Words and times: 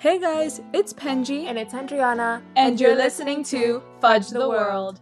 Hey 0.00 0.18
guys, 0.18 0.60
it's 0.72 0.92
Penji, 0.94 1.44
And 1.44 1.58
it's 1.58 1.74
Andriana. 1.74 2.42
and 2.56 2.80
you're 2.80 2.96
listening 2.96 3.44
to 3.44 3.82
Fudge 4.00 4.28
the 4.30 4.48
World. 4.48 5.00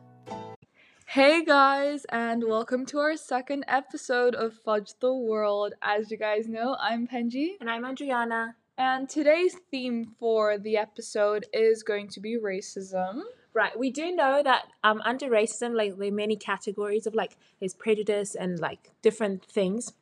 Hey 1.06 1.44
guys, 1.44 2.04
and 2.10 2.42
welcome 2.44 2.84
to 2.86 2.98
our 2.98 3.16
second 3.16 3.64
episode 3.68 4.34
of 4.34 4.54
Fudge 4.64 4.92
the 5.00 5.14
World. 5.14 5.74
As 5.82 6.10
you 6.10 6.16
guys 6.16 6.48
know, 6.48 6.76
I'm 6.80 7.06
Penji, 7.06 7.52
And 7.60 7.70
I'm 7.70 7.84
Andriana. 7.84 8.54
and 8.76 9.08
today's 9.08 9.54
theme 9.70 10.14
for 10.18 10.58
the 10.58 10.76
episode 10.76 11.46
is 11.52 11.82
going 11.82 12.08
to 12.08 12.20
be 12.20 12.36
racism. 12.36 13.22
Right, 13.54 13.76
we 13.78 13.90
do 13.90 14.12
know 14.14 14.42
that 14.42 14.66
um 14.84 15.00
under 15.04 15.26
racism, 15.28 15.74
like 15.74 15.96
there 15.96 16.08
are 16.08 16.12
many 16.12 16.36
categories 16.36 17.06
of 17.06 17.14
like 17.14 17.36
there's 17.60 17.74
prejudice 17.74 18.34
and 18.34 18.58
like 18.60 18.90
different 19.02 19.44
things. 19.44 19.92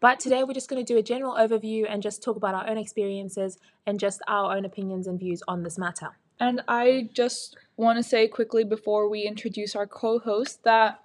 But 0.00 0.20
today 0.20 0.44
we're 0.44 0.54
just 0.54 0.68
going 0.68 0.84
to 0.84 0.92
do 0.92 0.98
a 0.98 1.02
general 1.02 1.34
overview 1.34 1.86
and 1.88 2.02
just 2.02 2.22
talk 2.22 2.36
about 2.36 2.54
our 2.54 2.68
own 2.68 2.78
experiences 2.78 3.58
and 3.86 3.98
just 3.98 4.20
our 4.28 4.56
own 4.56 4.64
opinions 4.64 5.06
and 5.06 5.18
views 5.18 5.42
on 5.48 5.62
this 5.62 5.78
matter. 5.78 6.10
And 6.38 6.62
I 6.68 7.10
just 7.12 7.56
want 7.76 7.96
to 7.98 8.02
say 8.02 8.28
quickly 8.28 8.62
before 8.62 9.08
we 9.08 9.22
introduce 9.22 9.74
our 9.74 9.86
co 9.86 10.20
host 10.20 10.62
that 10.62 11.00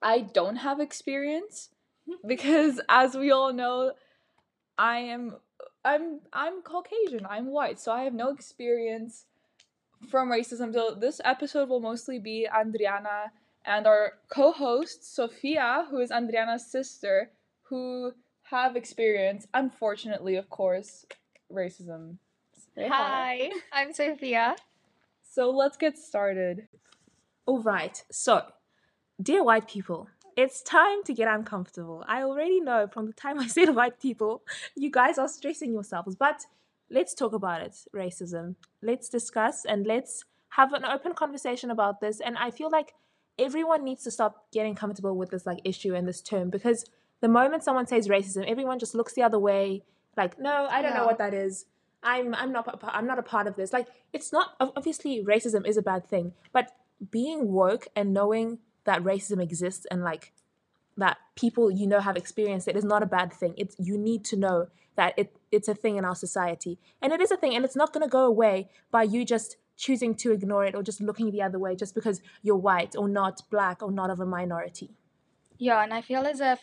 I 0.00 0.20
don't 0.20 0.56
have 0.56 0.78
experience 0.78 1.70
hmm. 2.06 2.26
because 2.26 2.80
as 2.88 3.16
we 3.16 3.32
all 3.32 3.52
know, 3.52 3.92
I 4.76 4.98
am 4.98 5.36
I'm 5.84 6.20
I'm 6.32 6.62
Caucasian, 6.62 7.26
I'm 7.28 7.46
white, 7.46 7.80
so 7.80 7.90
I 7.90 8.04
have 8.04 8.14
no 8.14 8.30
experience 8.30 9.24
from 10.08 10.28
racism. 10.28 10.72
So 10.72 10.94
this 10.94 11.20
episode 11.24 11.68
will 11.68 11.80
mostly 11.80 12.20
be 12.20 12.46
Andriana 12.52 13.30
and 13.64 13.86
our 13.86 14.12
co-host 14.28 15.12
Sophia, 15.12 15.86
who 15.90 15.98
is 15.98 16.10
Andriana's 16.10 16.70
sister, 16.70 17.30
who 17.62 18.12
have 18.50 18.76
experience, 18.76 19.46
unfortunately, 19.52 20.36
of 20.36 20.48
course, 20.48 21.04
racism. 21.52 22.16
Say 22.74 22.88
Hi, 22.88 23.50
I'm 23.72 23.92
Sophia. 23.92 24.56
So 25.22 25.50
let's 25.50 25.76
get 25.76 25.98
started. 25.98 26.68
All 27.46 27.60
right, 27.60 28.02
so 28.10 28.42
dear 29.20 29.42
white 29.44 29.68
people, 29.68 30.08
it's 30.36 30.62
time 30.62 31.02
to 31.04 31.12
get 31.12 31.28
uncomfortable. 31.28 32.04
I 32.08 32.22
already 32.22 32.60
know 32.60 32.86
from 32.86 33.06
the 33.06 33.12
time 33.12 33.38
I 33.44 33.46
said 33.46 33.74
white 33.74 34.00
people, 34.00 34.42
you 34.74 34.90
guys 34.90 35.18
are 35.18 35.28
stressing 35.28 35.72
yourselves, 35.72 36.16
but 36.16 36.46
let's 36.90 37.14
talk 37.14 37.32
about 37.34 37.60
it 37.60 37.76
racism. 37.94 38.54
Let's 38.82 39.08
discuss 39.08 39.64
and 39.66 39.86
let's 39.86 40.24
have 40.50 40.72
an 40.72 40.84
open 40.84 41.12
conversation 41.12 41.70
about 41.70 42.00
this. 42.00 42.20
And 42.20 42.38
I 42.38 42.50
feel 42.50 42.70
like 42.70 42.94
everyone 43.38 43.84
needs 43.84 44.04
to 44.04 44.10
stop 44.10 44.46
getting 44.52 44.74
comfortable 44.74 45.16
with 45.16 45.30
this 45.30 45.44
like 45.44 45.60
issue 45.64 45.94
and 45.94 46.08
this 46.08 46.22
term 46.22 46.48
because 46.48 46.86
the 47.20 47.28
moment 47.28 47.64
someone 47.64 47.86
says 47.86 48.08
racism, 48.08 48.44
everyone 48.46 48.78
just 48.78 48.94
looks 48.94 49.14
the 49.14 49.22
other 49.22 49.38
way. 49.38 49.82
Like, 50.16 50.38
no, 50.38 50.68
I 50.70 50.82
don't 50.82 50.94
know 50.94 51.06
what 51.06 51.18
that 51.18 51.34
is. 51.34 51.66
I'm 52.02 52.34
I'm 52.34 52.52
not 52.52 52.82
I'm 52.84 53.06
not 53.06 53.18
a 53.18 53.22
part 53.22 53.46
of 53.46 53.56
this. 53.56 53.72
Like, 53.72 53.88
it's 54.12 54.32
not 54.32 54.54
obviously 54.60 55.24
racism 55.24 55.66
is 55.66 55.76
a 55.76 55.82
bad 55.82 56.06
thing, 56.06 56.32
but 56.52 56.72
being 57.10 57.52
woke 57.52 57.88
and 57.94 58.12
knowing 58.12 58.58
that 58.84 59.02
racism 59.02 59.42
exists 59.42 59.86
and 59.90 60.02
like 60.02 60.32
that 60.96 61.18
people 61.36 61.70
you 61.70 61.86
know 61.86 62.00
have 62.00 62.16
experienced 62.16 62.66
it 62.66 62.76
is 62.76 62.84
not 62.84 63.02
a 63.02 63.06
bad 63.06 63.32
thing. 63.32 63.54
It's 63.56 63.76
you 63.78 63.98
need 63.98 64.24
to 64.26 64.36
know 64.36 64.68
that 64.96 65.14
it 65.16 65.36
it's 65.50 65.68
a 65.68 65.74
thing 65.74 65.96
in 65.96 66.04
our 66.04 66.14
society. 66.14 66.78
And 67.00 67.12
it 67.12 67.20
is 67.20 67.30
a 67.30 67.36
thing 67.36 67.54
and 67.54 67.64
it's 67.64 67.76
not 67.76 67.92
going 67.92 68.02
to 68.02 68.10
go 68.10 68.24
away 68.24 68.68
by 68.90 69.04
you 69.04 69.24
just 69.24 69.56
choosing 69.76 70.14
to 70.16 70.32
ignore 70.32 70.64
it 70.64 70.74
or 70.74 70.82
just 70.82 71.00
looking 71.00 71.30
the 71.30 71.40
other 71.40 71.58
way 71.58 71.76
just 71.76 71.94
because 71.94 72.20
you're 72.42 72.56
white 72.56 72.96
or 72.96 73.08
not 73.08 73.42
black 73.48 73.82
or 73.82 73.92
not 73.92 74.10
of 74.10 74.18
a 74.20 74.26
minority. 74.26 74.90
Yeah, 75.56 75.82
and 75.82 75.94
I 75.94 76.02
feel 76.02 76.26
as 76.26 76.40
if 76.40 76.60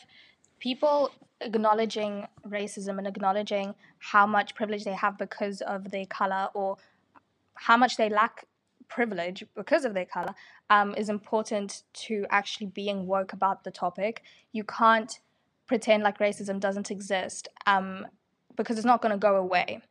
people 0.66 1.12
acknowledging 1.42 2.26
racism 2.48 2.98
and 2.98 3.06
acknowledging 3.06 3.76
how 4.00 4.26
much 4.26 4.56
privilege 4.56 4.84
they 4.84 4.98
have 5.06 5.16
because 5.16 5.62
of 5.62 5.92
their 5.92 6.08
color 6.08 6.48
or 6.56 6.76
how 7.54 7.78
much 7.78 7.98
they 7.98 8.10
lack 8.10 8.46
privilege 8.88 9.44
because 9.56 9.86
of 9.86 9.94
their 9.94 10.06
color 10.06 10.34
um, 10.72 10.96
is 10.96 11.08
important 11.08 11.84
to 11.94 12.26
actually 12.32 12.66
being 12.66 13.06
woke 13.06 13.31
about 13.31 13.64
the 13.64 13.70
topic. 13.70 14.24
You 14.54 14.64
can't 14.64 15.20
pretend 15.68 16.02
like 16.02 16.18
racism 16.18 16.59
doesn't 16.59 16.90
exist 16.90 17.48
um, 17.68 18.08
because 18.56 18.78
it's 18.78 18.92
not 18.94 19.04
going 19.04 19.12
to 19.12 19.20
go 19.20 19.36
away. 19.36 19.81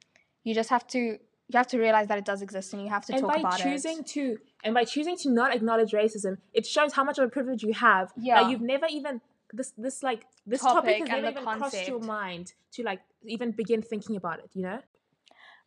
You 0.42 0.54
just 0.56 0.70
have 0.70 0.88
to 0.88 1.18
you 1.48 1.58
have 1.58 1.68
to 1.68 1.78
realize 1.78 2.08
that 2.08 2.18
it 2.18 2.24
does 2.24 2.42
exist 2.42 2.72
and 2.72 2.82
you 2.82 2.88
have 2.88 3.04
to 3.06 3.12
and 3.12 3.20
talk 3.22 3.34
by 3.34 3.40
about 3.40 3.58
choosing 3.58 3.98
it. 4.00 4.06
to 4.06 4.38
and 4.64 4.74
by 4.74 4.82
choosing 4.84 5.16
to 5.18 5.30
not 5.30 5.54
acknowledge 5.54 5.92
racism, 5.92 6.38
it 6.52 6.66
shows 6.66 6.94
how 6.94 7.04
much 7.04 7.18
of 7.18 7.24
a 7.24 7.28
privilege 7.28 7.62
you 7.62 7.74
have. 7.74 8.12
Yeah. 8.16 8.42
That 8.42 8.50
you've 8.50 8.62
never 8.62 8.86
even 8.90 9.20
this 9.56 9.72
this 9.76 10.02
like 10.02 10.26
this 10.46 10.60
topic, 10.60 10.98
Topic 10.98 11.08
has 11.08 11.08
and 11.10 11.22
never 11.24 11.40
even 11.40 11.58
crossed 11.58 11.88
your 11.88 12.00
mind 12.00 12.52
to 12.72 12.82
like 12.82 13.00
even 13.26 13.52
begin 13.52 13.82
thinking 13.82 14.16
about 14.16 14.38
it, 14.38 14.50
you 14.54 14.62
know? 14.62 14.80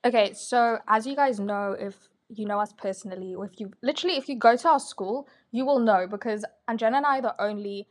Okay, 0.06 0.34
so 0.34 0.78
as 0.88 1.08
you 1.08 1.16
guys 1.16 1.40
know, 1.40 1.76
if 1.78 1.96
you 2.30 2.46
know 2.46 2.60
us 2.60 2.74
personally, 2.74 3.34
or 3.34 3.46
if 3.46 3.60
you 3.60 3.72
literally, 3.82 4.18
if 4.18 4.30
you 4.30 4.36
go 4.36 4.56
to 4.56 4.68
our 4.70 4.80
school, 4.80 5.28
you 5.52 5.66
will 5.66 5.80
know 5.80 6.08
because 6.08 6.46
Anjana 6.70 6.98
and 6.98 7.06
I 7.06 7.20
are 7.20 7.22
the 7.22 7.42
only 7.42 7.88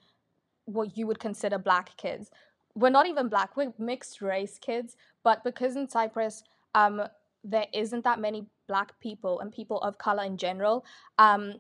what 0.67 0.97
you 0.97 1.07
would 1.07 1.19
consider 1.19 1.59
black 1.59 1.97
kids. 1.97 2.31
We're 2.75 2.91
not 2.91 3.07
even 3.07 3.29
black, 3.29 3.57
we're 3.57 3.73
mixed 3.79 4.21
race 4.21 4.59
kids, 4.59 4.97
but 5.25 5.43
because 5.43 5.77
in 5.77 5.89
Cyprus, 5.89 6.45
um, 6.75 7.03
there 7.43 7.67
isn't 7.73 8.05
that 8.05 8.21
many 8.21 8.47
black 8.69 8.99
people 9.01 9.41
and 9.41 9.51
people 9.53 9.81
of 9.81 9.97
color 9.99 10.25
in 10.25 10.37
general, 10.37 10.85
um, 11.19 11.55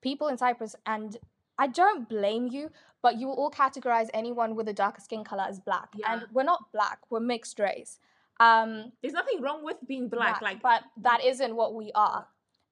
people 0.00 0.28
in 0.28 0.38
Cyprus, 0.38 0.74
and 0.86 1.18
I 1.58 1.66
don't 1.66 2.08
blame 2.08 2.46
you, 2.48 2.70
but 3.02 3.18
you 3.18 3.26
will 3.28 3.34
all 3.34 3.50
categorize 3.50 4.08
anyone 4.12 4.54
with 4.54 4.68
a 4.68 4.72
darker 4.72 5.00
skin 5.00 5.24
color 5.24 5.44
as 5.48 5.58
black. 5.58 5.94
And 6.08 6.22
we're 6.32 6.44
not 6.44 6.72
black, 6.72 7.00
we're 7.10 7.20
mixed 7.20 7.58
race. 7.58 7.98
Um, 8.40 8.92
There's 9.00 9.14
nothing 9.14 9.40
wrong 9.40 9.64
with 9.64 9.76
being 9.86 10.08
black. 10.08 10.40
that- 10.40 10.42
like 10.42 10.62
but 10.62 10.82
that 10.98 11.24
isn't 11.24 11.56
what 11.56 11.74
we 11.74 11.90
are 11.94 12.26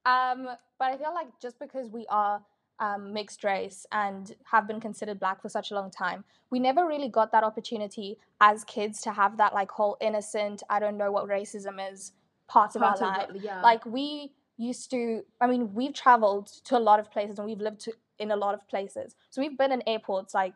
um 0.06 0.48
but 0.78 0.90
i 0.90 0.96
feel 0.96 1.14
like 1.14 1.28
just 1.40 1.58
because 1.58 1.88
we 1.88 2.06
are 2.08 2.42
um, 2.80 3.12
mixed 3.12 3.44
race 3.44 3.86
and 3.92 4.34
have 4.44 4.66
been 4.66 4.80
considered 4.80 5.20
black 5.20 5.40
for 5.40 5.48
such 5.48 5.70
a 5.70 5.74
long 5.74 5.92
time 5.92 6.24
we 6.50 6.58
never 6.58 6.84
really 6.86 7.08
got 7.08 7.30
that 7.30 7.44
opportunity 7.44 8.18
as 8.40 8.64
kids 8.64 9.00
to 9.02 9.12
have 9.12 9.36
that 9.36 9.54
like 9.54 9.70
whole 9.70 9.96
innocent 10.00 10.62
i 10.68 10.80
don't 10.80 10.96
know 10.96 11.12
what 11.12 11.28
racism 11.28 11.76
is 11.92 12.12
part 12.48 12.74
of 12.74 12.82
part 12.82 13.00
our 13.00 13.20
of 13.22 13.34
life 13.34 13.42
yeah. 13.44 13.62
like 13.62 13.86
we 13.86 14.32
used 14.56 14.90
to 14.90 15.22
i 15.40 15.46
mean 15.46 15.72
we've 15.72 15.94
traveled 15.94 16.48
to 16.64 16.76
a 16.76 16.80
lot 16.80 16.98
of 16.98 17.10
places 17.12 17.38
and 17.38 17.46
we've 17.46 17.60
lived 17.60 17.80
to, 17.80 17.92
in 18.18 18.30
a 18.30 18.36
lot 18.36 18.54
of 18.54 18.66
places 18.68 19.14
so 19.30 19.40
we've 19.42 19.58
been 19.58 19.72
in 19.72 19.82
airports 19.86 20.34
like 20.34 20.54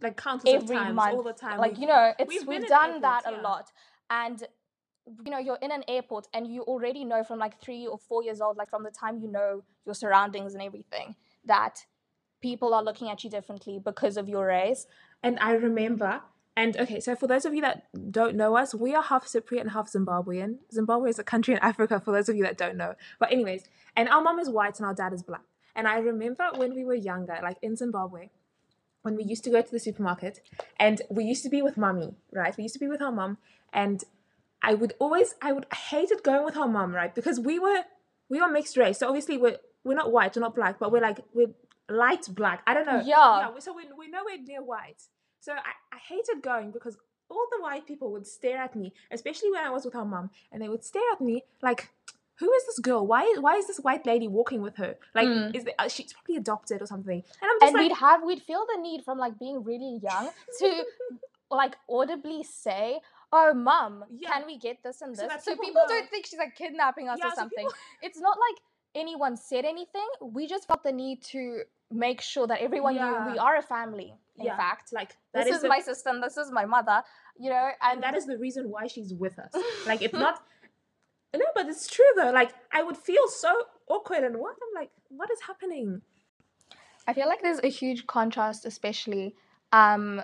like 0.00 0.16
countless 0.16 0.54
every 0.54 0.76
of 0.76 0.82
times, 0.82 0.94
month 0.94 1.14
all 1.14 1.22
the 1.22 1.32
time. 1.32 1.58
like 1.58 1.72
we've- 1.72 1.82
you 1.82 1.88
know 1.88 2.12
it's 2.18 2.28
we've 2.28 2.46
we've, 2.46 2.66
done 2.68 3.00
that 3.00 3.24
airports, 3.26 3.40
a 3.40 3.42
lot 3.42 3.72
and 4.10 4.44
you 5.24 5.30
know 5.30 5.38
you're 5.38 5.58
in 5.62 5.72
an 5.72 5.82
airport 5.88 6.28
and 6.34 6.46
you 6.46 6.62
already 6.62 7.04
know 7.04 7.24
from 7.24 7.38
like 7.38 7.60
three 7.60 7.86
or 7.86 7.98
four 7.98 8.22
years 8.22 8.40
old 8.40 8.56
like 8.56 8.70
from 8.70 8.84
the 8.84 8.90
time 8.90 9.18
you 9.18 9.28
know 9.28 9.62
your 9.86 9.94
surroundings 9.94 10.52
and 10.54 10.62
everything 10.62 11.16
that 11.44 11.84
people 12.40 12.72
are 12.74 12.82
looking 12.84 13.08
at 13.10 13.24
you 13.24 13.30
differently 13.30 13.80
because 13.84 14.16
of 14.16 14.28
your 14.28 14.46
race 14.46 14.86
And 15.24 15.36
I 15.40 15.52
remember, 15.52 16.20
and 16.56 16.76
okay, 16.76 17.00
so 17.00 17.16
for 17.16 17.26
those 17.26 17.44
of 17.44 17.52
you 17.54 17.62
that 17.62 17.76
don't 18.12 18.36
know 18.36 18.56
us, 18.56 18.72
we 18.74 18.94
are 18.94 19.02
half 19.02 19.24
Cypriot 19.26 19.62
and 19.62 19.70
half 19.72 19.90
Zimbabwean. 19.90 20.58
Zimbabwe 20.72 21.10
is 21.10 21.18
a 21.18 21.24
country 21.24 21.54
in 21.54 21.60
Africa, 21.70 21.98
for 22.04 22.12
those 22.12 22.28
of 22.28 22.36
you 22.36 22.44
that 22.44 22.56
don't 22.56 22.76
know. 22.76 22.94
But, 23.18 23.32
anyways, 23.32 23.62
and 23.96 24.08
our 24.08 24.22
mom 24.22 24.38
is 24.38 24.48
white 24.48 24.76
and 24.78 24.86
our 24.86 24.94
dad 24.94 25.12
is 25.12 25.22
black. 25.24 25.42
And 25.78 25.86
I 25.86 25.98
remember 25.98 26.46
when 26.56 26.74
we 26.74 26.84
were 26.84 26.94
younger, 27.10 27.38
like 27.40 27.58
in 27.62 27.76
Zimbabwe, 27.76 28.30
when 29.02 29.14
we 29.14 29.22
used 29.22 29.44
to 29.44 29.50
go 29.50 29.62
to 29.62 29.70
the 29.70 29.78
supermarket 29.78 30.40
and 30.78 31.00
we 31.08 31.22
used 31.24 31.44
to 31.44 31.48
be 31.48 31.62
with 31.62 31.76
mummy, 31.76 32.16
right? 32.32 32.54
We 32.56 32.64
used 32.64 32.74
to 32.74 32.80
be 32.80 32.88
with 32.88 33.00
our 33.00 33.12
mum, 33.12 33.38
and 33.72 34.02
I 34.60 34.74
would 34.74 34.94
always, 34.98 35.36
I 35.40 35.52
would 35.52 35.66
I 35.70 35.76
hated 35.76 36.24
going 36.24 36.44
with 36.44 36.56
our 36.56 36.66
mum, 36.66 36.92
right? 36.92 37.14
Because 37.14 37.38
we 37.38 37.60
were, 37.60 37.82
we 38.28 38.40
were 38.42 38.48
mixed 38.48 38.76
race. 38.76 38.98
So 38.98 39.06
obviously 39.06 39.38
we're, 39.38 39.58
we're 39.84 39.94
not 40.02 40.10
white, 40.10 40.34
we're 40.34 40.42
not 40.48 40.56
black, 40.56 40.80
but 40.80 40.90
we're 40.90 41.00
like, 41.00 41.20
we're 41.32 41.52
light 41.88 42.26
black. 42.40 42.62
I 42.66 42.74
don't 42.74 42.86
know. 42.86 43.00
Yeah. 43.06 43.38
Yeah, 43.42 43.50
we- 43.54 43.60
so 43.60 43.72
we're, 43.72 43.94
we're 43.96 44.10
nowhere 44.10 44.36
near 44.44 44.62
white. 44.64 45.00
So 45.38 45.52
I, 45.52 45.72
I 45.96 45.98
hated 46.12 46.42
going 46.42 46.72
because 46.72 46.98
all 47.30 47.46
the 47.52 47.62
white 47.62 47.86
people 47.86 48.10
would 48.10 48.26
stare 48.26 48.58
at 48.58 48.74
me, 48.74 48.92
especially 49.12 49.52
when 49.52 49.62
I 49.64 49.70
was 49.70 49.84
with 49.84 49.94
our 49.94 50.04
mum, 50.04 50.30
and 50.50 50.60
they 50.60 50.68
would 50.68 50.84
stare 50.84 51.08
at 51.12 51.20
me 51.20 51.44
like, 51.62 51.90
"Who 52.40 52.52
is 52.52 52.66
this 52.66 52.78
girl? 52.78 53.06
Why 53.06 53.22
why 53.40 53.54
is 53.56 53.66
this 53.66 53.78
white 53.78 54.04
lady 54.06 54.28
walking 54.28 54.60
with 54.62 54.76
her? 54.76 54.96
Like, 55.14 55.28
Mm. 55.28 55.54
is 55.56 55.64
the, 55.64 55.74
uh, 55.80 55.88
she's 55.88 56.12
probably 56.12 56.36
adopted 56.36 56.82
or 56.82 56.86
something?" 56.86 57.22
And 57.40 57.50
I'm 57.50 57.58
just 57.60 57.64
and 57.68 57.74
like, 57.74 57.82
we'd 57.88 57.96
have 58.06 58.22
we'd 58.24 58.42
feel 58.42 58.64
the 58.72 58.80
need 58.80 59.04
from 59.04 59.18
like 59.18 59.38
being 59.38 59.62
really 59.64 59.98
young 60.02 60.30
to 60.60 60.84
like 61.50 61.76
audibly 61.88 62.42
say 62.42 63.00
oh 63.32 63.52
mum 63.54 64.04
Yeah. 64.10 64.30
can 64.32 64.46
we 64.46 64.58
get 64.58 64.82
this 64.82 65.00
and 65.00 65.12
this 65.16 65.26
that 65.28 65.42
so 65.44 65.52
people 65.52 65.64
people 65.66 65.84
don't 65.88 66.08
think 66.10 66.26
she's 66.26 66.38
like 66.38 66.54
kidnapping 66.54 67.08
us 67.08 67.18
Yeah, 67.18 67.28
or 67.28 67.30
so 67.30 67.34
something 67.36 67.64
people- 67.66 67.72
it's 68.02 68.20
not 68.20 68.36
like 68.46 68.58
anyone 68.94 69.34
said 69.36 69.64
anything 69.64 70.06
we 70.20 70.46
just 70.46 70.66
felt 70.66 70.82
the 70.82 70.92
need 70.92 71.22
to 71.34 71.62
make 71.90 72.20
sure 72.20 72.46
that 72.46 72.60
everyone 72.60 72.94
knew 72.96 73.32
we 73.32 73.38
are 73.38 73.56
a 73.56 73.62
family 73.62 74.14
in 74.36 74.44
Yeah, 74.44 74.56
fact 74.56 74.92
like 74.92 75.16
that 75.32 75.44
this 75.46 75.56
is, 75.56 75.62
the, 75.62 75.68
my 75.68 75.80
sister 75.80 76.10
and 76.10 76.22
this 76.22 76.36
is 76.36 76.50
my 76.52 76.66
mother 76.66 77.02
you 77.38 77.48
know 77.48 77.70
and, 77.80 77.94
and 77.94 78.02
that 78.02 78.14
is 78.14 78.26
the 78.26 78.36
reason 78.38 78.68
why 78.70 78.86
she's 78.86 79.14
with 79.14 79.38
us. 79.38 79.52
Like, 79.86 80.02
it's 80.02 80.14
not. 80.14 80.42
No, 81.34 81.44
but 81.54 81.68
it's 81.68 81.86
true 81.86 82.04
though. 82.16 82.30
Like, 82.30 82.52
I 82.72 82.82
would 82.82 82.96
feel 82.96 83.28
so 83.28 83.64
awkward 83.88 84.24
and 84.24 84.36
what? 84.36 84.56
I'm 84.62 84.80
like, 84.80 84.90
what 85.08 85.30
is 85.30 85.40
happening? 85.46 86.02
I 87.06 87.12
feel 87.12 87.26
like 87.26 87.42
there's 87.42 87.62
a 87.62 87.68
huge 87.68 88.06
contrast, 88.06 88.66
especially 88.66 89.34
um, 89.72 90.22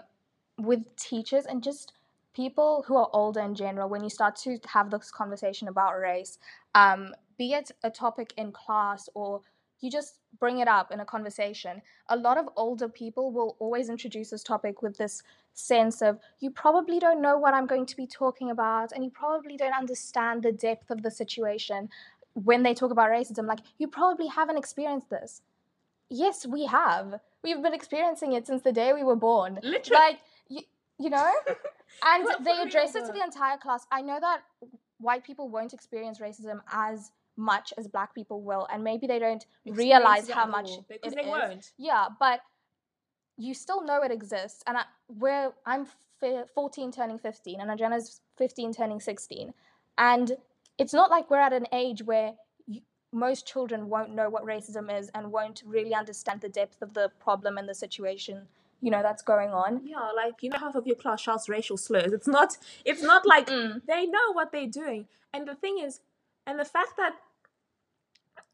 with 0.58 0.94
teachers 0.96 1.46
and 1.46 1.62
just 1.62 1.92
people 2.34 2.84
who 2.86 2.96
are 2.96 3.08
older 3.12 3.40
in 3.40 3.54
general, 3.54 3.88
when 3.88 4.02
you 4.02 4.10
start 4.10 4.36
to 4.36 4.58
have 4.66 4.90
this 4.90 5.10
conversation 5.10 5.68
about 5.68 5.98
race, 5.98 6.38
um, 6.74 7.14
be 7.38 7.52
it 7.52 7.70
a 7.82 7.90
topic 7.90 8.34
in 8.36 8.52
class 8.52 9.08
or 9.14 9.40
you 9.80 9.90
just 9.90 10.18
bring 10.38 10.58
it 10.58 10.68
up 10.68 10.90
in 10.90 11.00
a 11.00 11.04
conversation, 11.04 11.82
a 12.08 12.16
lot 12.16 12.38
of 12.38 12.48
older 12.56 12.88
people 12.88 13.30
will 13.32 13.56
always 13.58 13.88
introduce 13.88 14.30
this 14.30 14.42
topic 14.42 14.82
with 14.82 14.96
this 14.96 15.22
sense 15.54 16.02
of 16.02 16.18
you 16.40 16.50
probably 16.50 16.98
don't 16.98 17.22
know 17.22 17.38
what 17.38 17.54
I'm 17.54 17.66
going 17.66 17.86
to 17.86 17.96
be 17.96 18.06
talking 18.06 18.50
about 18.50 18.92
and 18.92 19.04
you 19.04 19.10
probably 19.10 19.56
don't 19.56 19.72
understand 19.72 20.42
the 20.42 20.52
depth 20.52 20.90
of 20.90 21.02
the 21.02 21.10
situation 21.10 21.88
when 22.34 22.62
they 22.62 22.74
talk 22.74 22.90
about 22.90 23.10
racism. 23.10 23.46
Like, 23.46 23.60
you 23.78 23.88
probably 23.88 24.26
haven't 24.26 24.58
experienced 24.58 25.10
this. 25.10 25.42
Yes, 26.10 26.46
we 26.46 26.66
have. 26.66 27.20
We've 27.42 27.62
been 27.62 27.74
experiencing 27.74 28.32
it 28.32 28.46
since 28.46 28.62
the 28.62 28.72
day 28.72 28.92
we 28.92 29.04
were 29.04 29.16
born. 29.16 29.58
Literally. 29.62 30.02
Like, 30.02 30.18
you, 30.48 30.62
you 30.98 31.10
know? 31.10 31.32
And 32.04 32.26
they 32.44 32.60
address 32.60 32.96
it 32.96 33.06
to 33.06 33.12
the 33.12 33.22
entire 33.22 33.56
class. 33.56 33.86
I 33.92 34.02
know 34.02 34.18
that 34.20 34.42
white 34.98 35.24
people 35.24 35.48
won't 35.48 35.72
experience 35.72 36.18
racism 36.18 36.60
as 36.72 37.12
much 37.36 37.72
as 37.78 37.88
black 37.88 38.14
people 38.14 38.40
will, 38.42 38.66
and 38.72 38.82
maybe 38.84 39.06
they 39.06 39.18
don't 39.18 39.44
realize 39.66 40.20
Experience 40.24 40.28
it 40.28 40.34
how 40.34 40.46
much 40.46 40.70
because 40.88 41.12
it 41.12 41.16
they 41.16 41.22
is. 41.22 41.28
won't. 41.28 41.70
Yeah, 41.78 42.06
but 42.20 42.40
you 43.36 43.54
still 43.54 43.84
know 43.84 44.02
it 44.02 44.12
exists, 44.12 44.62
and 44.66 44.76
I, 44.78 44.84
we're 45.08 45.52
I'm 45.66 45.86
fi- 46.20 46.44
14 46.54 46.92
turning 46.92 47.18
15, 47.18 47.60
and 47.60 47.70
Ajena's 47.70 48.20
15 48.38 48.72
turning 48.72 49.00
16, 49.00 49.52
and 49.98 50.32
it's 50.78 50.92
not 50.92 51.10
like 51.10 51.30
we're 51.30 51.40
at 51.40 51.52
an 51.52 51.66
age 51.72 52.02
where 52.04 52.34
you, 52.66 52.80
most 53.12 53.46
children 53.46 53.88
won't 53.88 54.14
know 54.14 54.28
what 54.30 54.44
racism 54.44 54.96
is 54.96 55.10
and 55.14 55.30
won't 55.32 55.62
really 55.66 55.94
understand 55.94 56.40
the 56.40 56.48
depth 56.48 56.82
of 56.82 56.94
the 56.94 57.10
problem 57.20 57.58
and 57.58 57.68
the 57.68 57.74
situation 57.74 58.46
you 58.80 58.90
know 58.90 59.02
that's 59.02 59.22
going 59.22 59.50
on. 59.50 59.80
Yeah, 59.84 60.10
like 60.14 60.42
you 60.42 60.50
know, 60.50 60.58
half 60.58 60.74
of 60.74 60.86
your 60.86 60.96
class 60.96 61.20
shouts 61.22 61.48
racial 61.48 61.76
slurs. 61.78 62.12
It's 62.12 62.28
not. 62.28 62.58
It's 62.84 63.02
not 63.02 63.26
like 63.26 63.46
Mm. 63.48 63.80
they 63.86 64.04
know 64.06 64.32
what 64.32 64.52
they're 64.52 64.66
doing. 64.66 65.06
And 65.32 65.48
the 65.48 65.54
thing 65.54 65.78
is, 65.78 66.00
and 66.46 66.58
the 66.60 66.64
fact 66.66 66.96
that 66.98 67.14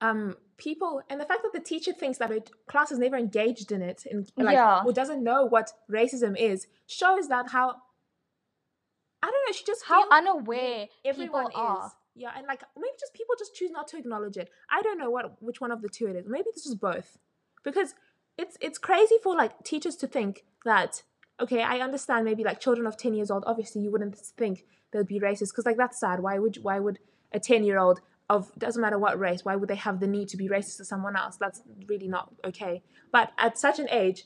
um 0.00 0.36
people 0.56 1.00
and 1.08 1.20
the 1.20 1.24
fact 1.24 1.42
that 1.42 1.52
the 1.52 1.60
teacher 1.60 1.92
thinks 1.92 2.18
that 2.18 2.30
a 2.30 2.42
class 2.68 2.90
is 2.92 2.98
never 2.98 3.16
engaged 3.16 3.72
in 3.72 3.80
it 3.82 4.04
and 4.10 4.30
like 4.36 4.54
Yeah. 4.54 4.82
or 4.84 4.92
doesn't 4.92 5.22
know 5.22 5.44
what 5.44 5.72
racism 5.90 6.36
is 6.38 6.66
shows 6.86 7.28
that 7.28 7.50
how 7.50 7.76
I 9.22 9.26
don't 9.26 9.42
know. 9.46 9.52
She 9.52 9.64
just 9.64 9.84
How 9.84 10.08
unaware 10.10 10.86
everyone 11.04 11.46
people 11.48 11.60
are. 11.60 11.86
is. 11.86 11.92
Yeah, 12.14 12.30
and 12.36 12.46
like 12.46 12.62
maybe 12.76 12.88
just 12.98 13.12
people 13.14 13.34
just 13.38 13.54
choose 13.54 13.70
not 13.70 13.86
to 13.88 13.98
acknowledge 13.98 14.36
it. 14.36 14.50
I 14.70 14.82
don't 14.82 14.98
know 14.98 15.10
what 15.10 15.40
which 15.42 15.60
one 15.60 15.70
of 15.70 15.82
the 15.82 15.88
two 15.88 16.06
it 16.08 16.16
is. 16.16 16.26
Maybe 16.26 16.48
this 16.54 16.66
is 16.66 16.74
both, 16.74 17.18
because 17.62 17.94
it's 18.38 18.56
it's 18.60 18.78
crazy 18.78 19.16
for 19.22 19.36
like 19.36 19.62
teachers 19.62 19.96
to 19.96 20.06
think 20.06 20.44
that 20.64 21.02
okay, 21.38 21.62
I 21.62 21.78
understand 21.80 22.24
maybe 22.24 22.44
like 22.44 22.60
children 22.60 22.86
of 22.86 22.96
ten 22.96 23.14
years 23.14 23.30
old. 23.30 23.44
Obviously, 23.46 23.82
you 23.82 23.90
wouldn't 23.92 24.16
think 24.16 24.64
they'd 24.90 25.06
be 25.06 25.20
racist 25.20 25.50
because 25.50 25.66
like 25.66 25.76
that's 25.76 26.00
sad. 26.00 26.20
Why 26.20 26.38
would 26.38 26.56
why 26.62 26.78
would 26.80 26.98
a 27.32 27.38
ten 27.38 27.62
year 27.62 27.78
old 27.78 28.00
of 28.34 28.40
doesn't 28.64 28.82
matter 28.86 28.98
what 29.04 29.14
race 29.28 29.40
why 29.46 29.54
would 29.58 29.68
they 29.72 29.80
have 29.88 29.96
the 30.02 30.10
need 30.16 30.28
to 30.32 30.36
be 30.42 30.48
racist 30.56 30.76
to 30.80 30.84
someone 30.92 31.14
else? 31.22 31.34
That's 31.44 31.60
really 31.90 32.08
not 32.16 32.26
okay. 32.50 32.74
But 33.16 33.26
at 33.46 33.52
such 33.66 33.78
an 33.84 33.88
age. 34.02 34.20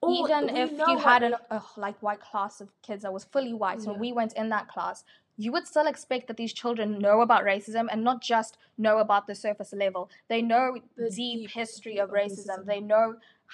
all- 0.00 0.14
even 0.24 0.42
if 0.64 0.70
you 0.90 0.96
had 1.10 1.22
an 1.28 1.34
uh, 1.50 1.60
like 1.86 1.96
white 2.06 2.20
class 2.28 2.54
of 2.64 2.68
kids 2.86 3.02
that 3.04 3.12
was 3.18 3.24
fully 3.34 3.52
white 3.62 3.80
so 3.86 3.90
Yeah. 3.92 3.98
we 4.04 4.10
went 4.20 4.32
in 4.42 4.46
that 4.56 4.66
class 4.74 4.98
you 5.44 5.50
would 5.54 5.66
still 5.72 5.88
expect 5.94 6.24
that 6.28 6.36
these 6.42 6.52
children 6.62 6.88
know 7.06 7.16
about 7.26 7.42
racism 7.52 7.86
and 7.92 8.00
not 8.10 8.18
just 8.34 8.52
know 8.86 8.96
about 9.06 9.26
the 9.30 9.34
surface 9.46 9.72
level 9.84 10.02
they 10.32 10.40
know 10.52 10.64
The 10.96 11.10
deep, 11.10 11.38
deep 11.40 11.50
history 11.62 11.96
of 11.98 12.08
of 12.10 12.14
racism 12.20 12.58
racism. 12.60 12.66
they 12.70 12.80
know 12.92 13.06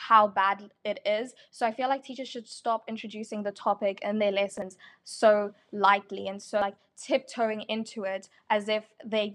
how 0.08 0.22
bad 0.42 0.58
it 0.92 0.98
is 1.18 1.26
so 1.56 1.60
i 1.68 1.72
feel 1.78 1.88
like 1.92 2.02
teachers 2.04 2.28
should 2.34 2.48
stop 2.60 2.80
introducing 2.92 3.40
the 3.48 3.54
topic 3.68 3.96
in 4.08 4.14
their 4.22 4.34
lessons 4.42 4.72
so 5.20 5.30
lightly 5.72 6.24
and 6.30 6.40
so 6.48 6.56
like 6.68 6.76
tiptoeing 7.06 7.62
into 7.76 8.00
it 8.14 8.24
as 8.56 8.68
if 8.78 8.84
they 9.14 9.26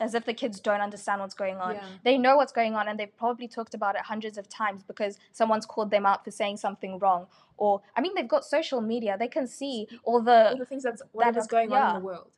as 0.00 0.14
if 0.14 0.24
the 0.24 0.34
kids 0.34 0.60
don't 0.60 0.80
understand 0.80 1.20
what's 1.20 1.34
going 1.34 1.56
on 1.56 1.74
Yeah. 1.74 1.84
they 2.04 2.18
know 2.18 2.36
what's 2.36 2.52
going 2.52 2.74
on 2.74 2.88
and 2.88 2.98
they've 3.00 3.16
probably 3.16 3.48
talked 3.48 3.74
about 3.74 3.94
it 3.94 4.02
hundreds 4.02 4.36
of 4.36 4.48
times 4.48 4.82
because 4.82 5.18
someone's 5.32 5.64
called 5.66 5.90
them 5.90 6.04
out 6.04 6.24
for 6.24 6.30
saying 6.30 6.58
something 6.58 6.98
wrong 6.98 7.26
or 7.56 7.80
i 7.96 8.00
mean 8.00 8.14
they've 8.14 8.28
got 8.28 8.44
social 8.44 8.80
media 8.80 9.16
they 9.18 9.28
can 9.28 9.46
see 9.46 9.88
all 10.04 10.20
the 10.22 10.50
all 10.50 10.58
the 10.58 10.66
things 10.66 10.82
that's 10.82 11.02
whatever's 11.12 11.44
is- 11.44 11.48
going 11.48 11.72
on 11.72 11.96
in 11.96 12.02
the 12.02 12.06
world. 12.06 12.28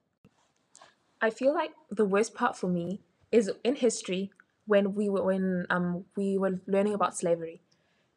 I 1.20 1.30
feel 1.30 1.54
like 1.54 1.72
the 1.90 2.04
worst 2.04 2.34
part 2.34 2.56
for 2.56 2.66
me 2.68 3.00
is 3.32 3.50
in 3.64 3.76
history 3.76 4.30
when 4.66 4.94
we 4.94 5.08
were 5.08 5.22
when 5.22 5.66
um 5.70 6.04
we 6.16 6.36
were 6.38 6.60
learning 6.66 6.94
about 6.94 7.16
slavery. 7.16 7.62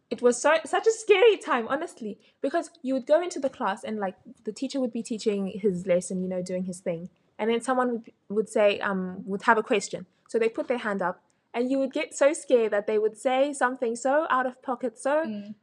It 0.09 0.21
was 0.21 0.41
so 0.41 0.57
such 0.65 0.87
a 0.87 0.91
scary 0.91 1.37
time, 1.37 1.67
honestly, 1.67 2.19
because 2.41 2.69
you 2.81 2.93
would 2.93 3.05
go 3.05 3.21
into 3.21 3.39
the 3.39 3.49
class 3.49 3.83
and 3.83 3.97
like 3.99 4.15
the 4.43 4.51
teacher 4.51 4.79
would 4.79 4.91
be 4.93 5.03
teaching 5.03 5.47
his 5.61 5.85
lesson, 5.87 6.21
you 6.21 6.27
know, 6.29 6.41
doing 6.41 6.63
his 6.65 6.79
thing, 6.79 7.09
and 7.39 7.49
then 7.49 7.61
someone 7.61 7.89
would 7.91 8.11
would 8.29 8.49
say 8.49 8.79
um 8.79 9.23
would 9.25 9.43
have 9.43 9.57
a 9.57 9.63
question, 9.63 10.05
so 10.27 10.37
they 10.39 10.49
put 10.49 10.67
their 10.67 10.79
hand 10.79 11.01
up, 11.01 11.21
and 11.53 11.69
you 11.71 11.77
would 11.79 11.93
get 11.93 12.13
so 12.15 12.33
scared 12.33 12.71
that 12.71 12.87
they 12.87 12.97
would 12.97 13.17
say 13.17 13.53
something 13.53 13.95
so 13.95 14.27
out 14.29 14.45
of 14.45 14.61
pocket, 14.61 14.97
so 14.97 15.25
Mm. 15.25 15.55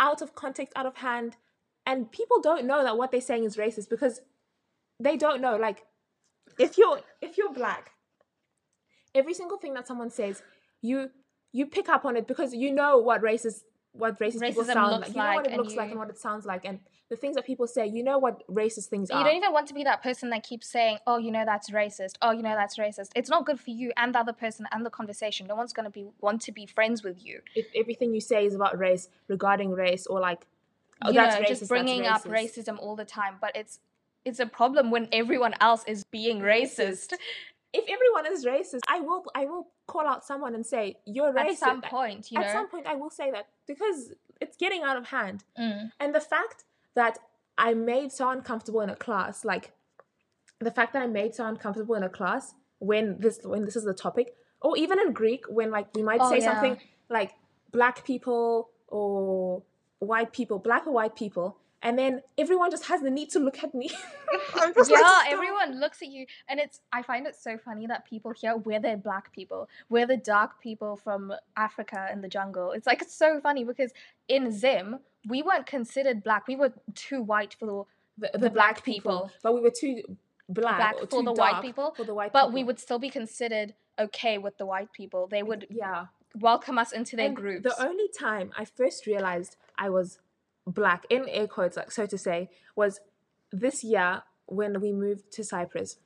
out 0.00 0.20
of 0.22 0.34
context, 0.34 0.72
out 0.76 0.86
of 0.86 0.96
hand, 0.96 1.36
and 1.86 2.10
people 2.10 2.40
don't 2.40 2.64
know 2.66 2.82
that 2.82 2.96
what 2.98 3.10
they're 3.10 3.20
saying 3.20 3.44
is 3.44 3.56
racist 3.56 3.88
because 3.88 4.20
they 5.00 5.16
don't 5.16 5.40
know. 5.40 5.56
Like, 5.56 5.84
if 6.58 6.76
you're 6.78 7.00
if 7.20 7.36
you're 7.38 7.52
black, 7.52 7.92
every 9.14 9.34
single 9.34 9.58
thing 9.58 9.74
that 9.74 9.86
someone 9.86 10.10
says, 10.10 10.42
you 10.82 11.10
you 11.52 11.66
pick 11.66 11.88
up 11.88 12.04
on 12.04 12.16
it 12.16 12.26
because 12.26 12.52
you 12.54 12.72
know 12.72 12.98
what 12.98 13.22
racist 13.22 13.62
what 13.94 14.18
racist 14.18 14.40
people 14.40 14.64
Racism 14.64 14.72
sound 14.72 14.92
looks 14.92 15.14
like. 15.14 15.16
You 15.16 15.22
know 15.22 15.34
what 15.34 15.46
it 15.46 15.56
looks 15.56 15.74
like 15.74 15.90
and 15.90 15.98
what 15.98 16.10
it 16.10 16.18
sounds 16.18 16.44
like, 16.44 16.64
and 16.64 16.80
the 17.10 17.16
things 17.16 17.36
that 17.36 17.46
people 17.46 17.66
say. 17.66 17.86
You 17.86 18.02
know 18.02 18.18
what 18.18 18.46
racist 18.48 18.86
things 18.86 19.08
you 19.10 19.16
are. 19.16 19.20
You 19.20 19.24
don't 19.24 19.36
even 19.36 19.52
want 19.52 19.68
to 19.68 19.74
be 19.74 19.84
that 19.84 20.02
person 20.02 20.30
that 20.30 20.42
keeps 20.42 20.66
saying 20.66 20.98
oh 21.06 21.18
you 21.18 21.30
know 21.30 21.44
that's 21.44 21.70
racist 21.70 22.14
oh 22.22 22.32
you 22.32 22.42
know 22.42 22.54
that's 22.54 22.76
racist 22.76 23.10
it's 23.14 23.30
not 23.30 23.46
good 23.46 23.60
for 23.60 23.70
you 23.70 23.92
and 23.96 24.14
the 24.14 24.18
other 24.18 24.32
person 24.32 24.66
and 24.72 24.84
the 24.84 24.90
conversation 24.90 25.46
no 25.46 25.54
one's 25.54 25.72
going 25.72 25.84
to 25.84 25.90
be 25.90 26.06
want 26.20 26.40
to 26.42 26.52
be 26.52 26.66
friends 26.66 27.02
with 27.02 27.24
you 27.24 27.40
if 27.54 27.66
everything 27.74 28.14
you 28.14 28.20
say 28.20 28.44
is 28.44 28.54
about 28.54 28.78
race, 28.78 29.08
regarding 29.28 29.70
race, 29.70 30.06
or 30.06 30.20
like, 30.20 30.46
oh, 31.02 31.08
you 31.08 31.14
that's 31.14 31.36
know 31.36 31.42
racist, 31.42 31.48
just 31.48 31.60
that's 31.62 31.68
bringing 31.68 32.06
up 32.06 32.24
racism 32.24 32.78
all 32.78 32.96
the 32.96 33.04
time 33.04 33.36
but 33.40 33.54
it's 33.54 33.78
it's 34.24 34.40
a 34.40 34.46
problem 34.46 34.90
when 34.90 35.08
everyone 35.12 35.54
else 35.60 35.84
is 35.86 36.04
being 36.04 36.40
racist 36.40 37.12
If 37.74 37.84
everyone 37.88 38.32
is 38.32 38.44
racist, 38.46 38.82
I 38.86 39.00
will 39.00 39.24
I 39.34 39.46
will 39.46 39.66
call 39.86 40.06
out 40.06 40.24
someone 40.24 40.54
and 40.54 40.64
say 40.64 40.96
you're 41.06 41.32
racist. 41.32 41.50
at 41.50 41.58
some 41.58 41.82
point 41.82 42.30
you 42.32 42.38
know 42.38 42.46
At 42.46 42.52
some 42.52 42.68
point, 42.68 42.86
I 42.86 42.94
will 42.96 43.10
say 43.10 43.30
that 43.30 43.46
because 43.66 44.14
it's 44.40 44.56
getting 44.56 44.82
out 44.82 44.96
of 44.96 45.06
hand. 45.08 45.44
Mm. 45.58 45.90
And 46.00 46.14
the 46.14 46.20
fact 46.20 46.64
that 46.94 47.18
I 47.56 47.74
made 47.74 48.10
so 48.12 48.28
uncomfortable 48.30 48.80
in 48.80 48.90
a 48.90 48.96
class, 48.96 49.44
like 49.44 49.72
the 50.60 50.70
fact 50.70 50.92
that 50.94 51.02
I 51.02 51.06
made 51.06 51.34
so 51.34 51.46
uncomfortable 51.46 51.94
in 51.94 52.02
a 52.02 52.08
class 52.08 52.54
when 52.78 53.18
this 53.20 53.40
when 53.44 53.64
this 53.64 53.76
is 53.76 53.84
the 53.84 53.94
topic, 53.94 54.34
or 54.60 54.76
even 54.76 54.98
in 54.98 55.12
Greek 55.12 55.44
when 55.48 55.70
like 55.70 55.94
we 55.94 56.02
might 56.02 56.20
Oh, 56.20 56.30
say 56.30 56.38
yeah. 56.38 56.52
something 56.52 56.78
like 57.08 57.32
black 57.72 58.04
people 58.04 58.70
or 58.88 59.62
white 59.98 60.32
people, 60.32 60.58
black 60.58 60.86
or 60.86 60.92
white 60.92 61.14
people, 61.16 61.58
and 61.84 61.98
then 61.98 62.22
everyone 62.36 62.70
just 62.70 62.86
has 62.86 63.02
the 63.02 63.10
need 63.10 63.30
to 63.30 63.38
look 63.38 63.62
at 63.62 63.74
me. 63.74 63.90
Like, 64.56 64.74
yeah, 64.76 64.98
"Stop." 64.98 65.26
everyone 65.28 65.80
looks 65.80 66.00
at 66.02 66.08
you, 66.08 66.26
and 66.48 66.60
it's. 66.60 66.80
I 66.92 67.02
find 67.02 67.26
it 67.26 67.34
so 67.34 67.58
funny 67.58 67.86
that 67.86 68.04
people 68.04 68.32
here, 68.32 68.56
we're 68.56 68.80
the 68.80 68.96
black 68.96 69.32
people, 69.32 69.68
we're 69.88 70.06
the 70.06 70.16
dark 70.16 70.60
people 70.60 70.96
from 70.96 71.32
Africa 71.56 72.08
in 72.12 72.20
the 72.20 72.28
jungle. 72.28 72.72
It's 72.72 72.86
like 72.86 73.02
it's 73.02 73.14
so 73.14 73.40
funny 73.40 73.64
because 73.64 73.92
in 74.28 74.52
Zim 74.52 75.00
we 75.28 75.42
weren't 75.42 75.66
considered 75.66 76.22
black. 76.22 76.46
We 76.46 76.56
were 76.56 76.72
too 76.94 77.22
white 77.22 77.54
for 77.54 77.86
the, 78.18 78.28
the, 78.32 78.38
the 78.38 78.50
black, 78.50 78.52
black 78.52 78.84
people, 78.84 79.22
people. 79.22 79.30
but 79.42 79.54
we 79.54 79.60
were 79.60 79.72
too 79.76 80.02
black, 80.48 80.78
Black 80.78 80.94
or 81.02 81.06
for 81.06 81.22
the 81.22 81.32
white 81.32 81.62
people, 81.62 81.94
For 81.96 82.04
the 82.04 82.14
white 82.14 82.32
but 82.32 82.52
we 82.52 82.64
would 82.64 82.78
still 82.78 82.98
be 82.98 83.10
considered 83.10 83.74
okay 83.98 84.38
with 84.38 84.58
the 84.58 84.66
white 84.66 84.92
people. 84.92 85.26
They 85.26 85.42
would 85.42 85.66
yeah. 85.70 86.06
welcome 86.34 86.78
us 86.78 86.92
into 86.92 87.16
their 87.16 87.26
And 87.26 87.36
groups. 87.36 87.62
The 87.62 87.82
only 87.82 88.08
time 88.08 88.52
I 88.56 88.64
first 88.64 89.06
realized 89.06 89.56
I 89.78 89.90
was 89.90 90.18
black, 90.66 91.04
in 91.10 91.28
air 91.28 91.46
quotes, 91.46 91.76
like 91.76 91.90
so 91.90 92.06
to 92.06 92.18
say, 92.18 92.50
was 92.76 93.00
this 93.52 93.84
year 93.84 94.22
when 94.46 94.80
we 94.80 94.92
moved 94.92 95.30
to 95.32 95.44
Cyprus. 95.44 95.98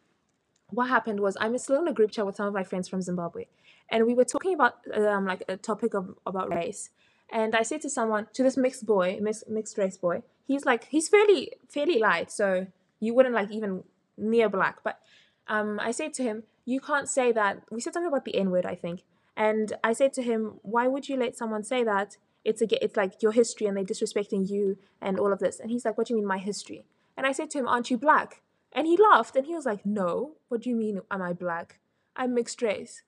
What 0.71 0.89
happened 0.89 1.21
was 1.21 1.37
I'm 1.41 1.57
still 1.59 1.81
in 1.81 1.89
a 1.89 1.93
group 1.93 2.11
chat 2.11 2.27
with 2.27 2.37
some 2.37 2.47
of 2.47 2.55
my 2.55 2.65
friends 2.65 2.89
from 2.89 3.01
Zimbabwe, 3.01 3.47
and 3.91 4.07
we 4.07 4.15
were 4.15 4.25
talking 4.25 4.55
about 4.55 4.75
um, 4.95 5.25
like 5.27 5.43
a 5.49 5.57
topic 5.57 5.95
of 5.95 6.15
about 6.27 6.53
race. 6.53 6.91
And 7.31 7.55
I 7.55 7.63
said 7.63 7.81
to 7.83 7.91
someone, 7.91 8.27
to 8.35 8.43
this 8.43 8.57
mixed 8.57 8.87
boy, 8.87 9.19
mixed, 9.21 9.49
mixed 9.49 9.79
race 9.79 9.97
boy, 9.97 10.23
he's 10.47 10.65
like 10.65 10.85
he's 10.89 11.09
fairly 11.09 11.53
fairly 11.69 11.99
light, 11.99 12.31
so 12.31 12.67
you 13.01 13.15
wouldn't 13.15 13.35
like 13.35 13.51
even 13.51 13.85
near 14.19 14.49
black. 14.49 14.83
But 14.83 14.99
um, 15.47 15.79
I 15.81 15.91
said 15.91 16.13
to 16.15 16.23
him, 16.23 16.43
you 16.65 16.81
can't 16.81 17.09
say 17.09 17.33
that. 17.33 17.63
We 17.71 17.81
said 17.81 17.95
something 17.95 18.09
about 18.09 18.27
the 18.27 18.37
N 18.37 18.51
word, 18.51 18.67
I 18.67 18.75
think. 18.75 19.05
And 19.37 19.73
I 19.83 19.93
said 19.93 20.13
to 20.15 20.23
him, 20.23 20.59
why 20.63 20.87
would 20.89 21.09
you 21.09 21.17
let 21.17 21.37
someone 21.37 21.63
say 21.63 21.85
that? 21.85 22.17
It's 22.45 22.63
a, 22.63 22.85
it's 22.85 22.97
like 22.97 23.23
your 23.23 23.33
history 23.33 23.67
and 23.67 23.77
they're 23.77 23.85
disrespecting 23.85 24.49
you 24.49 24.79
and 25.01 25.19
all 25.19 25.33
of 25.33 25.39
this. 25.39 25.61
And 25.61 25.71
he's 25.71 25.85
like, 25.85 25.99
what 25.99 26.07
do 26.07 26.15
you 26.15 26.19
mean 26.19 26.27
my 26.27 26.39
history? 26.39 26.85
And 27.17 27.27
I 27.27 27.33
said 27.33 27.51
to 27.51 27.59
him, 27.59 27.69
aren't 27.69 27.91
you 27.91 27.99
black? 27.99 28.43
And 28.73 28.87
he 28.87 28.97
laughed 28.97 29.37
and 29.37 29.47
he 29.47 29.55
was 29.55 29.67
like, 29.67 29.85
no, 29.85 30.37
what 30.49 30.63
do 30.63 30.71
you 30.71 30.77
mean 30.77 31.01
am 31.11 31.23
I 31.23 31.33
black? 31.33 31.81
I'm 32.17 32.35
mixed 32.35 32.63
race. 32.63 33.03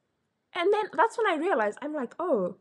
And 0.55 0.73
then 0.73 0.85
that's 0.97 1.17
when 1.17 1.27
I 1.27 1.37
realized, 1.37 1.79
I'm 1.81 1.95
like, 1.95 2.15
oh, 2.19 2.57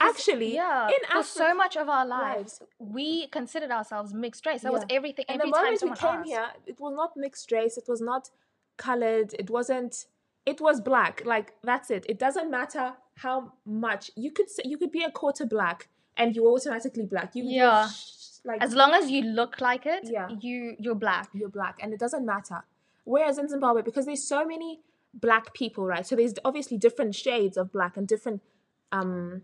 Actually, 0.00 0.54
yeah, 0.54 0.88
in 0.88 0.94
for 1.08 1.22
so 1.22 1.54
much 1.54 1.76
of 1.76 1.88
our 1.88 2.04
lives, 2.04 2.60
we 2.78 3.28
considered 3.28 3.70
ourselves 3.70 4.12
mixed 4.12 4.44
race. 4.44 4.62
That 4.62 4.72
was 4.72 4.84
everything. 4.90 5.24
And 5.28 5.40
Every 5.40 5.50
the 5.50 5.56
time 5.56 5.64
moment 5.66 5.82
we 5.82 5.88
came 5.90 6.20
asked. 6.20 6.28
here, 6.28 6.46
it 6.66 6.80
was 6.80 6.94
not 6.96 7.12
mixed 7.16 7.52
race. 7.52 7.76
It 7.76 7.84
was 7.86 8.00
not 8.00 8.30
colored. 8.76 9.34
It 9.38 9.50
wasn't. 9.50 10.06
It 10.46 10.60
was 10.60 10.80
black. 10.80 11.22
Like 11.24 11.52
that's 11.62 11.90
it. 11.92 12.04
It 12.08 12.18
doesn't 12.18 12.50
matter 12.50 12.94
how 13.18 13.52
much 13.64 14.10
you 14.16 14.32
could 14.32 14.50
say, 14.50 14.62
you 14.64 14.76
could 14.78 14.90
be 14.90 15.04
a 15.04 15.12
quarter 15.12 15.46
black 15.46 15.88
and 16.16 16.34
you're 16.36 16.46
automatically 16.46 17.06
black. 17.06 17.34
You 17.34 17.44
Yeah. 17.44 17.88
like 18.44 18.62
as 18.62 18.74
long 18.74 18.92
as 18.92 19.10
you 19.10 19.22
look 19.22 19.60
like 19.60 19.86
it, 19.86 20.04
Yeah. 20.04 20.28
you 20.40 20.76
you're 20.78 20.94
black. 20.94 21.28
you're 21.32 21.48
black, 21.48 21.78
and 21.82 21.92
it 21.92 21.98
doesn't 22.00 22.24
matter. 22.26 22.64
Whereas 23.04 23.38
in 23.38 23.48
Zimbabwe, 23.48 23.82
because 23.82 24.06
there's 24.06 24.22
so 24.26 24.44
many 24.46 24.80
black 25.12 25.52
people, 25.54 25.84
right? 25.86 26.06
So 26.06 26.16
there's 26.16 26.34
obviously 26.44 26.76
different 26.78 27.14
shades 27.14 27.56
of 27.56 27.70
black 27.72 27.96
and 27.96 28.06
different 28.08 28.42
um 28.92 29.42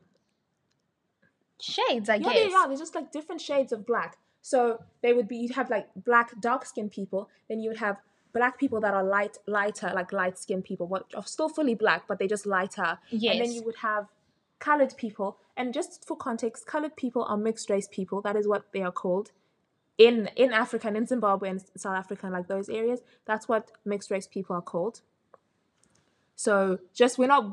Shades, 1.60 2.08
I 2.08 2.14
yeah, 2.16 2.22
guess. 2.22 2.34
yeah, 2.36 2.48
yeah. 2.60 2.64
There's 2.68 2.78
just 2.80 2.94
like 2.94 3.12
different 3.12 3.40
shades 3.40 3.70
of 3.72 3.84
black. 3.86 4.16
So 4.40 4.82
they 5.02 5.12
would 5.12 5.28
be 5.28 5.36
you'd 5.36 5.52
have 5.52 5.68
like 5.68 5.88
black 5.94 6.40
dark 6.40 6.64
skinned 6.64 6.90
people, 6.90 7.28
then 7.48 7.60
you 7.60 7.68
would 7.68 7.78
have 7.78 7.98
black 8.32 8.58
people 8.58 8.80
that 8.80 8.94
are 8.94 9.04
light 9.04 9.36
lighter, 9.46 9.92
like 9.94 10.10
light 10.12 10.38
skinned 10.38 10.64
people, 10.64 10.86
what 10.86 11.04
are 11.14 11.26
still 11.26 11.48
fully 11.50 11.74
black, 11.74 12.06
but 12.08 12.18
they're 12.18 12.28
just 12.28 12.46
lighter. 12.46 12.98
Yes. 13.10 13.34
And 13.36 13.44
then 13.44 13.52
you 13.52 13.62
would 13.64 13.76
have 13.76 14.06
colored 14.60 14.94
people. 14.96 15.38
And 15.56 15.74
just 15.74 16.06
for 16.06 16.16
context, 16.16 16.66
colored 16.66 16.96
people 16.96 17.24
are 17.24 17.36
mixed 17.36 17.68
race 17.68 17.88
people. 17.90 18.20
That 18.20 18.36
is 18.36 18.46
what 18.46 18.66
they 18.72 18.82
are 18.82 18.92
called. 18.92 19.32
In 19.98 20.30
in 20.36 20.52
Africa 20.52 20.88
and 20.88 20.96
in 20.96 21.06
Zimbabwe 21.06 21.50
and 21.50 21.60
South 21.76 21.96
Africa 21.96 22.26
and 22.26 22.32
like 22.34 22.48
those 22.48 22.68
areas, 22.68 23.00
that's 23.26 23.48
what 23.48 23.70
mixed 23.84 24.10
race 24.10 24.26
people 24.26 24.56
are 24.56 24.62
called. 24.62 25.00
So 26.36 26.78
just 26.94 27.18
we're 27.18 27.26
not 27.26 27.44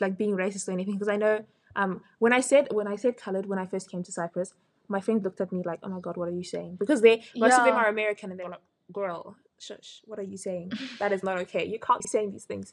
like 0.00 0.18
being 0.18 0.34
racist 0.36 0.68
or 0.68 0.72
anything 0.72 0.94
because 0.94 1.08
I 1.08 1.16
know 1.16 1.44
um 1.76 2.00
when 2.18 2.32
I 2.32 2.40
said 2.40 2.68
when 2.72 2.88
I 2.88 2.96
said 2.96 3.16
colored 3.16 3.46
when 3.46 3.60
I 3.60 3.66
first 3.66 3.88
came 3.90 4.02
to 4.02 4.10
Cyprus, 4.10 4.54
my 4.88 5.00
friend 5.00 5.22
looked 5.22 5.40
at 5.40 5.52
me 5.52 5.62
like, 5.64 5.78
"Oh 5.84 5.88
my 5.88 6.00
god, 6.00 6.16
what 6.16 6.28
are 6.28 6.38
you 6.42 6.42
saying?" 6.42 6.76
Because 6.80 7.00
they 7.00 7.22
most 7.36 7.58
of 7.58 7.64
them 7.64 7.76
are 7.76 7.86
American 7.86 8.32
and 8.32 8.40
they're 8.40 8.48
like, 8.48 8.66
"Girl, 8.92 9.36
shush, 9.60 10.02
what 10.06 10.18
are 10.18 10.28
you 10.32 10.36
saying? 10.36 10.72
That 10.98 11.12
is 11.12 11.22
not 11.22 11.38
okay. 11.42 11.64
You 11.64 11.78
can't 11.78 12.02
be 12.02 12.08
saying 12.08 12.32
these 12.32 12.44
things." 12.44 12.72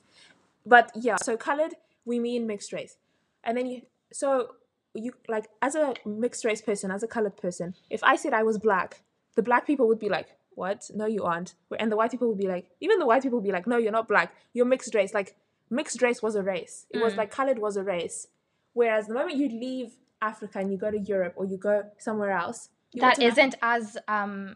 But 0.65 0.91
yeah, 0.95 1.17
so 1.17 1.37
colored 1.37 1.75
we 2.05 2.17
mean 2.19 2.47
mixed 2.47 2.73
race, 2.73 2.97
and 3.45 3.57
then 3.57 3.65
you 3.67 3.81
so 4.11 4.55
you 4.93 5.11
like 5.27 5.47
as 5.61 5.75
a 5.75 5.93
mixed 6.05 6.45
race 6.45 6.61
person, 6.61 6.91
as 6.91 7.03
a 7.03 7.07
colored 7.07 7.37
person, 7.37 7.75
if 7.89 8.03
I 8.03 8.15
said 8.15 8.33
I 8.33 8.43
was 8.43 8.57
black, 8.57 9.01
the 9.35 9.43
black 9.43 9.65
people 9.67 9.87
would 9.87 9.99
be 9.99 10.09
like, 10.09 10.27
"What? 10.55 10.89
No, 10.93 11.05
you 11.05 11.23
aren't," 11.23 11.55
and 11.79 11.91
the 11.91 11.97
white 11.97 12.11
people 12.11 12.27
would 12.29 12.37
be 12.37 12.47
like, 12.47 12.69
even 12.79 12.99
the 12.99 13.05
white 13.05 13.23
people 13.23 13.39
would 13.39 13.45
be 13.45 13.51
like, 13.51 13.67
"No, 13.67 13.77
you're 13.77 13.91
not 13.91 14.07
black. 14.07 14.33
You're 14.53 14.65
mixed 14.65 14.93
race." 14.95 15.13
Like 15.13 15.35
mixed 15.69 16.01
race 16.01 16.21
was 16.21 16.35
a 16.35 16.43
race. 16.43 16.85
It 16.91 16.99
was 17.01 17.13
Mm. 17.13 17.17
like 17.17 17.31
colored 17.31 17.59
was 17.59 17.75
a 17.77 17.83
race. 17.83 18.27
Whereas 18.73 19.07
the 19.07 19.13
moment 19.13 19.35
you 19.37 19.47
leave 19.49 19.95
Africa 20.21 20.59
and 20.59 20.71
you 20.71 20.77
go 20.77 20.91
to 20.91 20.99
Europe 20.99 21.33
or 21.35 21.45
you 21.45 21.57
go 21.57 21.83
somewhere 21.97 22.31
else, 22.31 22.69
that 22.95 23.21
isn't 23.21 23.55
as 23.61 23.97
um 24.07 24.55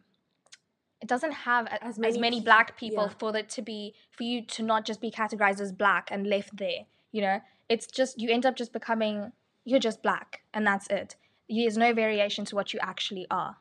it 1.02 1.08
doesn't 1.08 1.32
have 1.32 1.66
a- 1.68 1.84
As 1.84 1.96
as 1.96 2.00
many 2.00 2.20
many, 2.20 2.42
black 2.42 2.78
people 2.78 3.06
yeah. 3.06 3.14
for 3.20 3.36
it 3.36 3.50
to 3.50 3.62
be 3.62 3.94
for 4.12 4.24
you 4.24 4.42
to 4.56 4.64
not 4.64 4.86
just 4.86 5.00
be 5.02 5.10
categorized 5.12 5.62
as 5.62 5.72
black 5.72 6.10
and 6.12 6.28
left 6.28 6.58
there 6.58 6.82
you 7.12 7.22
know 7.22 7.40
it's 7.70 7.88
just 7.88 8.20
you 8.20 8.30
end 8.30 8.46
up 8.46 8.56
just 8.56 8.74
becoming 8.74 9.32
you're 9.66 9.80
just 9.80 10.02
black 10.02 10.42
and 10.54 10.66
that's 10.66 10.88
it 10.88 11.16
there's 11.50 11.78
no 11.78 11.94
variation 11.94 12.46
to 12.46 12.56
what 12.56 12.74
you 12.74 12.80
actually 12.82 13.26
are 13.32 13.58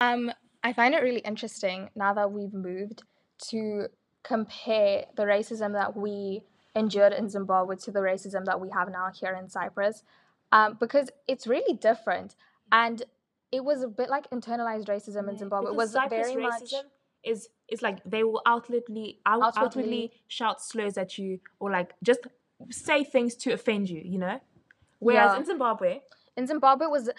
um 0.00 0.30
i 0.62 0.72
find 0.72 0.94
it 0.94 1.02
really 1.02 1.20
interesting 1.20 1.88
now 1.94 2.12
that 2.14 2.30
we've 2.30 2.54
moved 2.54 3.02
to 3.38 3.86
compare 4.22 5.04
the 5.16 5.22
racism 5.22 5.72
that 5.72 5.96
we 5.96 6.42
endured 6.74 7.12
in 7.12 7.28
zimbabwe 7.28 7.76
to 7.76 7.90
the 7.90 8.00
racism 8.00 8.44
that 8.44 8.60
we 8.60 8.68
have 8.70 8.90
now 8.90 9.10
here 9.14 9.34
in 9.40 9.48
cyprus 9.48 10.02
um, 10.52 10.76
because 10.78 11.10
it's 11.26 11.46
really 11.46 11.76
different 11.76 12.36
and 12.70 13.02
it 13.52 13.64
was 13.64 13.82
a 13.82 13.88
bit 13.88 14.10
like 14.10 14.28
internalized 14.30 14.86
racism 14.86 15.28
in 15.28 15.38
Zimbabwe. 15.38 15.70
It 15.70 15.76
was 15.76 15.92
Cyprus 15.92 16.28
very 16.28 16.42
much 16.42 16.62
racism 16.62 16.82
is 17.24 17.48
is 17.68 17.82
like 17.82 17.98
they 18.04 18.22
will 18.22 18.42
outwardly 18.46 19.18
out, 19.26 19.42
outwardly, 19.42 19.82
Outwardly. 19.82 20.12
shout 20.28 20.62
slurs 20.62 20.96
at 20.96 21.18
you 21.18 21.40
or 21.58 21.70
like 21.70 21.94
just 22.02 22.20
say 22.70 23.04
things 23.04 23.34
to 23.36 23.52
offend 23.52 23.88
you, 23.90 24.00
you 24.04 24.18
know. 24.18 24.40
Whereas 24.98 25.32
Yeah. 25.32 25.38
in 25.38 25.44
Zimbabwe, 25.44 26.00
in 26.36 26.46
Zimbabwe 26.46 26.86
it 26.86 26.90
was 26.90 27.10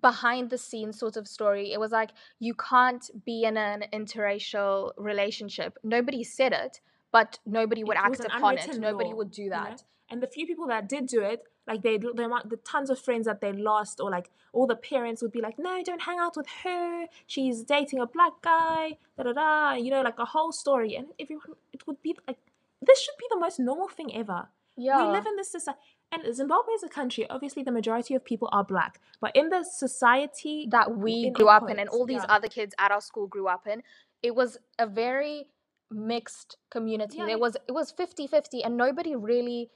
behind 0.00 0.50
the 0.50 0.58
scenes 0.58 0.98
sort 0.98 1.16
of 1.16 1.26
story. 1.26 1.72
It 1.72 1.80
was 1.80 1.90
like 1.92 2.10
you 2.38 2.54
can't 2.54 3.08
be 3.24 3.44
in 3.44 3.56
an 3.56 3.84
interracial 3.92 4.92
relationship. 4.96 5.76
Nobody 5.82 6.22
said 6.24 6.52
it, 6.52 6.80
but 7.12 7.38
nobody 7.44 7.82
would 7.84 7.96
It 7.96 8.02
act 8.04 8.20
upon 8.24 8.54
it. 8.54 8.60
unwritten 8.60 8.80
Nobody 8.80 9.10
law, 9.10 9.16
would 9.16 9.30
do 9.32 9.42
you 9.42 9.50
know? 9.50 9.64
that. 9.64 9.84
and 10.08 10.20
the 10.22 10.26
few 10.26 10.44
people 10.46 10.66
that 10.66 10.88
did 10.88 11.06
do 11.06 11.20
it, 11.22 11.40
like 11.66 11.82
they 11.82 11.96
the 11.98 12.24
amount 12.24 12.50
the 12.50 12.56
tons 12.56 12.88
of 12.90 12.98
friends 12.98 13.26
that 13.26 13.40
they 13.40 13.52
lost, 13.52 14.00
or 14.00 14.10
like 14.10 14.30
all 14.52 14.66
the 14.66 14.74
parents 14.76 15.22
would 15.22 15.30
be 15.30 15.40
like, 15.40 15.56
no, 15.58 15.82
don't 15.84 16.02
hang 16.02 16.18
out 16.18 16.36
with 16.36 16.48
her. 16.64 17.06
She's 17.26 17.62
dating 17.62 18.00
a 18.00 18.06
black 18.06 18.32
guy. 18.42 18.98
Da 19.16 19.22
da 19.24 19.32
da. 19.32 19.72
You 19.74 19.90
know, 19.92 20.02
like 20.02 20.18
a 20.18 20.24
whole 20.24 20.52
story, 20.52 20.96
and 20.96 21.08
everyone 21.20 21.54
it 21.72 21.86
would 21.86 22.00
be 22.02 22.16
like 22.26 22.38
this 22.82 22.98
should 23.02 23.16
be 23.18 23.26
the 23.30 23.38
most 23.38 23.60
normal 23.60 23.88
thing 23.88 24.12
ever. 24.16 24.48
Yeah. 24.76 25.06
We 25.06 25.12
live 25.12 25.26
in 25.26 25.36
this 25.36 25.52
society, 25.52 25.78
and 26.12 26.34
Zimbabwe 26.34 26.74
is 26.74 26.82
a 26.82 26.88
country. 26.88 27.28
Obviously, 27.28 27.62
the 27.62 27.72
majority 27.72 28.14
of 28.14 28.24
people 28.24 28.48
are 28.52 28.64
black, 28.64 29.00
but 29.20 29.34
in 29.34 29.48
the 29.48 29.62
society 29.64 30.66
that 30.70 30.96
we 30.96 31.30
grew 31.30 31.48
up 31.48 31.68
in 31.68 31.78
and 31.78 31.88
all 31.88 32.06
these 32.06 32.22
yeah. 32.22 32.34
other 32.34 32.48
kids 32.48 32.74
at 32.78 32.90
our 32.90 33.00
school 33.00 33.26
grew 33.26 33.46
up 33.46 33.66
in 33.66 33.82
it 34.22 34.34
was 34.34 34.58
a 34.78 34.86
very 34.86 35.46
mixed 35.90 36.56
community 36.70 37.18
Yeah, 37.18 37.26
there 37.26 37.38
was 37.38 37.56
it 37.68 37.72
was 37.72 37.92
50-50 37.92 38.64
and 38.64 38.76
nobody 38.76 39.16
really 39.16 39.70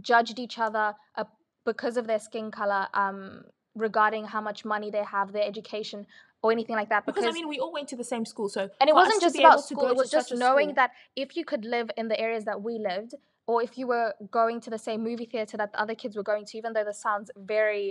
judged 0.00 0.38
each 0.38 0.58
other 0.58 0.94
uh, 1.16 1.24
because 1.64 1.96
of 1.96 2.06
their 2.06 2.18
skin 2.18 2.50
color 2.50 2.88
um 2.94 3.44
regarding 3.76 4.24
how 4.24 4.40
much 4.40 4.64
money 4.64 4.90
they 4.90 5.04
have 5.04 5.32
their 5.32 5.44
education 5.44 6.06
or 6.42 6.50
anything 6.50 6.74
like 6.74 6.88
that 6.88 7.06
because 7.06 7.24
I 7.24 7.30
mean, 7.30 7.48
we 7.48 7.58
all 7.58 7.72
went 7.72 7.86
to 7.88 7.96
the 7.96 8.04
same 8.04 8.24
school, 8.24 8.48
so 8.48 8.68
and 8.80 8.88
it 8.88 8.94
wasn't 8.94 9.20
just 9.20 9.38
about 9.38 9.62
school 9.62 9.88
it 9.88 9.96
was 9.96 10.10
just 10.10 10.34
knowing 10.34 10.68
school- 10.68 10.74
that 10.74 10.90
if 11.14 11.36
you 11.36 11.44
could 11.44 11.64
live 11.64 11.90
in 11.96 12.08
the 12.08 12.18
areas 12.18 12.44
that 12.46 12.62
we 12.62 12.78
lived 12.78 13.14
or 13.50 13.56
if 13.66 13.72
you 13.78 13.86
were 13.94 14.08
going 14.38 14.60
to 14.64 14.70
the 14.76 14.82
same 14.88 15.00
movie 15.10 15.28
theater 15.34 15.56
that 15.62 15.70
the 15.72 15.80
other 15.84 15.96
kids 16.02 16.14
were 16.18 16.28
going 16.32 16.44
to 16.50 16.54
even 16.60 16.70
though 16.74 16.86
this 16.90 17.00
sounds 17.08 17.28
very 17.54 17.86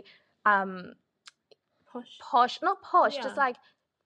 um 0.52 0.74
posh, 1.92 2.14
posh 2.32 2.56
not 2.68 2.78
posh 2.92 3.16
Yeah. 3.18 3.28
just 3.28 3.38
like 3.46 3.58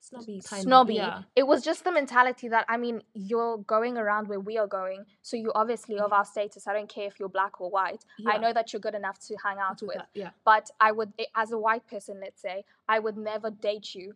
snobby, 0.07 0.41
kind 0.49 0.63
snobby. 0.63 0.97
Of, 0.99 1.07
yeah. 1.07 1.21
It 1.41 1.45
was 1.51 1.59
just 1.69 1.81
the 1.87 1.91
mentality 2.01 2.47
that 2.55 2.65
I 2.73 2.77
mean, 2.85 2.97
you're 3.29 3.57
going 3.75 3.95
around 4.03 4.27
where 4.27 4.39
we 4.49 4.57
are 4.63 4.67
going, 4.67 5.05
so 5.21 5.37
you 5.43 5.49
obviously 5.61 5.97
of 6.07 6.11
our 6.17 6.25
status. 6.33 6.67
I 6.67 6.73
don't 6.77 6.89
care 6.95 7.07
if 7.11 7.15
you're 7.19 7.29
black 7.39 7.61
or 7.61 7.69
white. 7.77 8.03
I 8.33 8.37
know 8.43 8.51
that 8.57 8.73
you're 8.73 8.81
good 8.87 8.95
enough 9.01 9.17
to 9.27 9.33
hang 9.45 9.59
out 9.67 9.79
with. 9.81 9.99
that, 10.01 10.09
Yeah. 10.23 10.31
But 10.43 10.65
I 10.87 10.89
would, 10.97 11.09
as 11.43 11.49
a 11.57 11.59
white 11.67 11.85
person, 11.93 12.15
let's 12.25 12.41
say, 12.47 12.57
I 12.95 12.97
would 13.03 13.17
never 13.31 13.49
date 13.69 13.95
you 13.95 14.07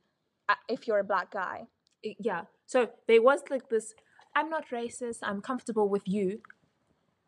uh, 0.49 0.55
if 0.67 0.79
you're 0.87 0.99
a 0.99 1.09
black 1.13 1.31
guy. 1.31 1.57
Yeah. 2.29 2.41
So 2.73 2.77
there 3.07 3.21
was 3.29 3.39
like 3.53 3.65
this. 3.69 3.87
I'm 4.35 4.49
not 4.55 4.65
racist. 4.79 5.19
I'm 5.29 5.41
comfortable 5.41 5.87
with 5.95 6.05
you, 6.17 6.27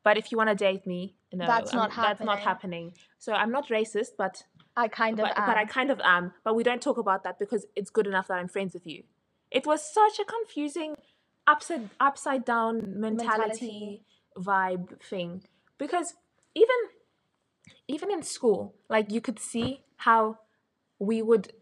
but 0.04 0.18
if 0.18 0.32
you 0.32 0.38
want 0.38 0.50
to 0.50 0.56
date 0.56 0.86
me, 0.88 1.16
no, 1.34 1.46
That's 1.46 1.72
I'm- 1.74 1.78
not 1.78 1.90
That's 1.96 2.20
not 2.22 2.40
happening. 2.40 2.90
happening. 2.90 2.94
So 3.18 3.34
I'm 3.34 3.52
not 3.52 3.68
racist, 3.70 4.12
but 4.18 4.44
I 4.76 4.88
kind 4.88 5.20
of 5.20 5.26
but, 5.28 5.38
am. 5.38 5.46
but 5.48 5.58
I 5.58 5.66
kind 5.66 5.92
of 5.92 6.00
am. 6.04 6.34
But 6.44 6.56
we 6.56 6.64
don't 6.64 6.82
talk 6.82 6.98
about 6.98 7.24
that 7.24 7.38
because 7.40 7.66
it's 7.76 7.90
good 7.90 8.08
enough 8.08 8.28
that 8.28 8.36
I'm 8.40 8.48
friends 8.48 8.74
with 8.74 8.88
you. 8.88 9.04
It 9.52 9.66
was 9.66 9.82
such 9.94 10.20
a 10.20 10.26
confusing, 10.26 10.96
upside 11.48 11.90
upside 12.00 12.46
down 12.46 13.00
mentality, 13.00 13.26
Mentality. 13.68 14.06
vibe 14.38 15.02
thing 15.02 15.44
because 15.78 16.16
even 16.56 16.76
even 17.88 18.12
in 18.12 18.24
school, 18.24 18.76
like 18.90 19.12
you 19.12 19.22
could 19.22 19.40
see 19.40 19.84
how 19.98 20.38
we 21.00 21.22
would 21.22 21.54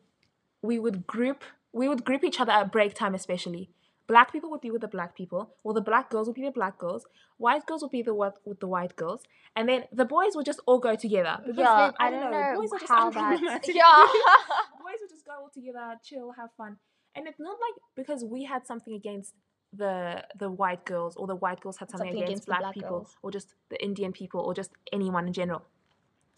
we 0.61 0.77
would 0.79 1.07
group 1.07 1.43
we 1.73 1.87
would 1.87 2.03
group 2.03 2.23
each 2.23 2.39
other 2.39 2.51
at 2.51 2.71
break 2.71 2.93
time 2.93 3.13
especially 3.15 3.69
black 4.07 4.31
people 4.31 4.49
would 4.49 4.61
be 4.61 4.71
with 4.71 4.81
the 4.81 4.87
black 4.87 5.15
people 5.15 5.53
or 5.63 5.73
the 5.73 5.81
black 5.81 6.09
girls 6.09 6.27
would 6.27 6.35
be 6.35 6.43
the 6.43 6.51
black 6.51 6.77
girls 6.77 7.05
white 7.37 7.65
girls 7.65 7.81
would 7.81 7.91
be 7.91 8.01
the 8.01 8.13
what 8.13 8.37
with 8.45 8.59
the 8.59 8.67
white 8.67 8.95
girls 8.95 9.21
and 9.55 9.67
then 9.69 9.83
the 9.91 10.05
boys 10.05 10.31
would 10.35 10.45
just 10.45 10.61
all 10.65 10.79
go 10.79 10.95
together 10.95 11.37
because 11.45 11.57
yeah, 11.59 11.91
they- 11.91 12.05
I 12.05 12.09
don't 12.11 12.31
know, 12.31 12.53
boys 12.59 12.71
are 12.73 12.79
just 12.79 12.91
how 12.91 13.09
that. 13.11 13.67
Yeah. 13.81 13.83
boys 14.85 14.99
would 15.01 15.09
just 15.09 15.25
go 15.25 15.33
all 15.41 15.49
together 15.53 15.95
chill 16.03 16.31
have 16.31 16.49
fun 16.57 16.77
and 17.15 17.27
it's 17.27 17.39
not 17.39 17.57
like 17.65 17.75
because 17.95 18.23
we 18.23 18.43
had 18.45 18.65
something 18.65 18.93
against 18.93 19.33
the 19.73 20.23
the 20.39 20.49
white 20.49 20.85
girls 20.85 21.15
or 21.17 21.27
the 21.27 21.35
white 21.35 21.59
girls 21.59 21.77
had 21.77 21.89
something, 21.91 22.07
Something 22.07 22.23
against, 22.23 22.43
against 22.43 22.47
black, 22.47 22.61
black 22.61 22.73
people 22.73 22.89
girls. 22.99 23.15
or 23.21 23.31
just 23.31 23.53
the 23.69 23.83
indian 23.83 24.13
people 24.13 24.39
or 24.39 24.53
just 24.53 24.71
anyone 24.93 25.27
in 25.27 25.33
general 25.33 25.63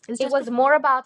it 0.08 0.32
was 0.32 0.50
more 0.50 0.74
about 0.74 1.06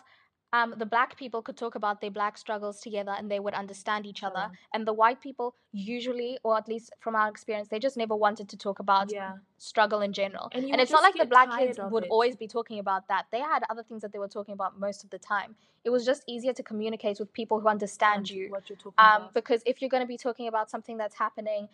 um, 0.54 0.76
the 0.78 0.86
black 0.86 1.18
people 1.18 1.42
could 1.42 1.58
talk 1.58 1.76
about 1.76 2.00
their 2.00 2.12
black 2.12 2.38
struggles 2.38 2.80
together 2.80 3.14
and 3.18 3.30
they 3.30 3.40
would 3.40 3.56
understand 3.56 4.06
each 4.06 4.24
other. 4.24 4.46
Yeah. 4.52 4.74
And 4.74 4.88
the 4.88 4.94
white 4.94 5.20
people 5.20 5.56
usually, 5.72 6.38
or 6.44 6.56
at 6.58 6.68
least 6.68 6.94
from 7.00 7.16
our 7.16 7.28
experience, 7.28 7.68
they 7.70 7.80
just 7.80 7.98
never 7.98 8.16
wanted 8.16 8.48
to 8.50 8.58
talk 8.58 8.80
about 8.80 9.12
yeah 9.12 9.34
struggle 9.58 10.02
in 10.02 10.14
general. 10.14 10.50
And 10.54 10.66
And, 10.72 10.82
it's 10.82 10.92
not 10.92 11.02
like 11.04 11.16
the 11.18 11.26
black 11.26 11.50
kids 11.58 11.80
would 11.80 12.04
it. 12.04 12.10
always 12.10 12.36
be 12.36 12.48
talking 12.48 12.80
about 12.80 13.08
that. 13.08 13.24
They 13.32 13.40
had 13.40 13.64
other 13.70 13.82
things 13.82 14.02
that 14.04 14.12
they 14.12 14.20
were 14.20 14.28
talking 14.28 14.54
about 14.54 14.78
most 14.80 15.04
of 15.06 15.10
the 15.10 15.18
time. 15.20 15.56
It 15.86 15.90
was 15.90 16.06
just 16.06 16.22
easier 16.28 16.54
to 16.54 16.64
communicate 16.64 17.18
with 17.20 17.32
people 17.34 17.60
who 17.62 17.68
understand 17.70 18.18
and 18.20 18.30
you. 18.30 18.50
what 18.50 18.70
you're 18.70 18.78
talking 18.78 18.94
Um, 18.98 19.22
about 19.22 19.34
because 19.34 19.62
if 19.66 19.82
you're 19.82 19.90
going 19.96 20.04
to 20.04 20.08
be 20.08 20.18
talking 20.18 20.48
about 20.48 20.70
something 20.70 20.98
that's 20.98 21.16
happening 21.16 21.70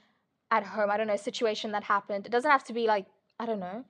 at 0.51 0.63
home, 0.63 0.89
I 0.91 0.97
don't 0.97 1.07
know, 1.07 1.13
a 1.15 1.17
situation 1.31 1.71
that 1.71 1.83
happened, 1.95 2.25
it 2.27 2.31
doesn't 2.31 2.51
have 2.57 2.63
to 2.65 2.73
be 2.73 2.85
like, 2.87 3.07
I 3.39 3.45
don't 3.45 3.59
know, 3.59 3.85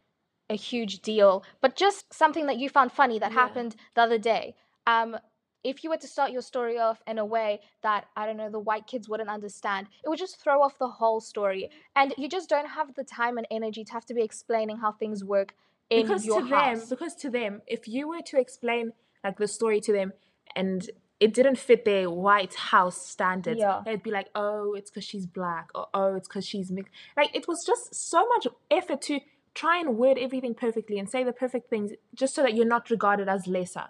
a 0.49 0.55
huge 0.55 1.01
deal, 1.01 1.43
but 1.61 1.75
just 1.75 2.13
something 2.13 2.45
that 2.47 2.57
you 2.57 2.69
found 2.69 2.91
funny 2.91 3.19
that 3.19 3.31
Yeah. 3.31 3.41
happened 3.43 3.75
the 3.95 4.01
other 4.01 4.17
day. 4.17 4.55
Um, 4.87 5.17
if 5.63 5.83
you 5.83 5.89
were 5.89 5.97
to 5.97 6.07
start 6.07 6.31
your 6.31 6.41
story 6.41 6.77
off 6.79 7.01
in 7.05 7.17
a 7.17 7.25
way 7.25 7.59
that 7.83 8.05
I 8.15 8.25
don't 8.25 8.37
know 8.37 8.49
the 8.49 8.59
white 8.59 8.87
kids 8.87 9.09
wouldn't 9.09 9.29
understand, 9.29 9.87
it 10.03 10.09
would 10.09 10.19
just 10.19 10.41
throw 10.41 10.61
off 10.61 10.77
the 10.79 10.87
whole 10.87 11.19
story, 11.19 11.69
and 11.95 12.13
you 12.17 12.29
just 12.29 12.49
don't 12.49 12.67
have 12.69 12.95
the 12.95 13.03
time 13.03 13.37
and 13.37 13.45
energy 13.51 13.83
to 13.83 13.91
have 13.93 14.05
to 14.05 14.13
be 14.13 14.21
explaining 14.21 14.77
how 14.77 14.91
things 14.93 15.23
work 15.23 15.53
in 15.89 16.03
because 16.03 16.25
your 16.25 16.41
to 16.41 16.47
house. 16.47 16.79
them 16.81 16.87
because 16.89 17.15
to 17.15 17.29
them 17.31 17.61
if 17.65 17.87
you 17.87 18.07
were 18.07 18.21
to 18.21 18.39
explain 18.39 18.91
like 19.23 19.37
the 19.39 19.47
story 19.47 19.81
to 19.81 19.91
them 19.91 20.13
and 20.55 20.87
it 21.19 21.33
didn't 21.33 21.57
fit 21.57 21.83
their 21.83 22.09
white 22.11 22.53
house 22.53 23.07
standards 23.07 23.59
Yeah. 23.59 23.81
they'd 23.83 24.03
be 24.03 24.11
like 24.11 24.27
oh 24.35 24.75
it's 24.75 24.91
because 24.91 25.03
she's 25.03 25.25
black 25.25 25.69
or 25.73 25.87
oh 25.95 26.13
it's 26.13 26.27
because 26.27 26.45
she's 26.45 26.69
mixed 26.71 26.93
like 27.17 27.35
it 27.35 27.47
was 27.47 27.63
just 27.65 27.95
so 27.95 28.23
much 28.27 28.45
effort 28.69 29.01
to 29.03 29.19
try 29.55 29.79
and 29.79 29.97
word 29.97 30.19
everything 30.19 30.53
perfectly 30.53 30.99
and 30.99 31.09
say 31.09 31.23
the 31.23 31.33
perfect 31.33 31.71
things 31.71 31.91
just 32.13 32.35
so 32.35 32.43
that 32.43 32.53
you're 32.53 32.67
not 32.67 32.91
regarded 32.91 33.27
as 33.27 33.47
lesser 33.47 33.85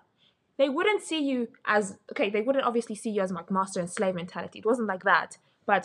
they 0.59 0.69
wouldn't 0.75 1.01
see 1.09 1.21
you 1.31 1.47
as 1.65 1.83
okay 2.11 2.29
they 2.29 2.41
wouldn't 2.45 2.65
obviously 2.69 2.95
see 3.03 3.09
you 3.15 3.21
as 3.25 3.31
like 3.31 3.49
master 3.59 3.79
and 3.79 3.89
slave 3.89 4.15
mentality 4.21 4.59
it 4.59 4.65
wasn't 4.71 4.87
like 4.93 5.03
that 5.13 5.37
but 5.71 5.83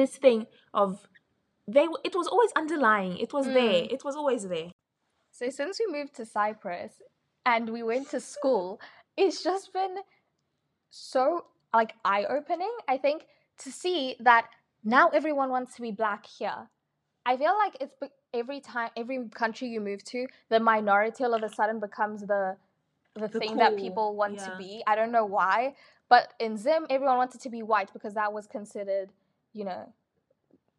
this 0.00 0.16
thing 0.24 0.46
of 0.82 1.06
they 1.76 1.86
it 2.08 2.14
was 2.20 2.26
always 2.34 2.52
underlying 2.62 3.14
it 3.24 3.32
was 3.32 3.46
there 3.46 3.80
Mm. 3.82 3.92
it 3.96 4.02
was 4.08 4.16
always 4.20 4.42
there 4.54 4.70
So 5.38 5.48
since 5.58 5.74
we 5.80 5.86
moved 5.96 6.12
to 6.20 6.24
Cyprus 6.36 6.92
and 7.52 7.64
we 7.76 7.82
went 7.92 8.06
to 8.14 8.20
school, 8.20 8.66
it's 9.22 9.38
just 9.48 9.66
been 9.72 9.94
so 10.90 11.22
like 11.72 11.92
eye 12.04 12.24
opening. 12.38 12.74
I 12.88 12.96
think 13.04 13.18
to 13.64 13.70
see 13.82 14.16
that 14.28 14.46
now 14.96 15.08
everyone 15.18 15.50
wants 15.56 15.74
to 15.76 15.82
be 15.82 15.92
black 16.02 16.22
here. 16.38 16.60
I 17.30 17.36
feel 17.36 17.56
like 17.64 17.76
it's 17.80 17.94
every 18.40 18.60
time 18.60 18.90
every 18.96 19.18
country 19.42 19.68
you 19.68 19.80
move 19.80 20.02
to, 20.12 20.26
the 20.48 20.60
minority 20.60 21.24
all 21.24 21.34
of 21.34 21.42
a 21.42 21.52
sudden 21.58 21.78
becomes 21.80 22.20
the 22.32 22.56
the, 23.14 23.28
The 23.28 23.38
thing 23.40 23.56
that 23.56 23.76
people 23.76 24.14
want 24.16 24.38
to 24.38 24.54
be. 24.58 24.82
I 24.86 24.94
don't 24.96 25.12
know 25.12 25.24
why, 25.24 25.74
but 26.08 26.32
in 26.38 26.56
Zim 26.56 26.86
everyone 26.90 27.16
wanted 27.16 27.40
to 27.40 27.50
be 27.50 27.62
white 27.62 27.92
because 27.92 28.14
that 28.14 28.32
was 28.32 28.46
considered, 28.46 29.10
you 29.52 29.64
know, 29.64 29.92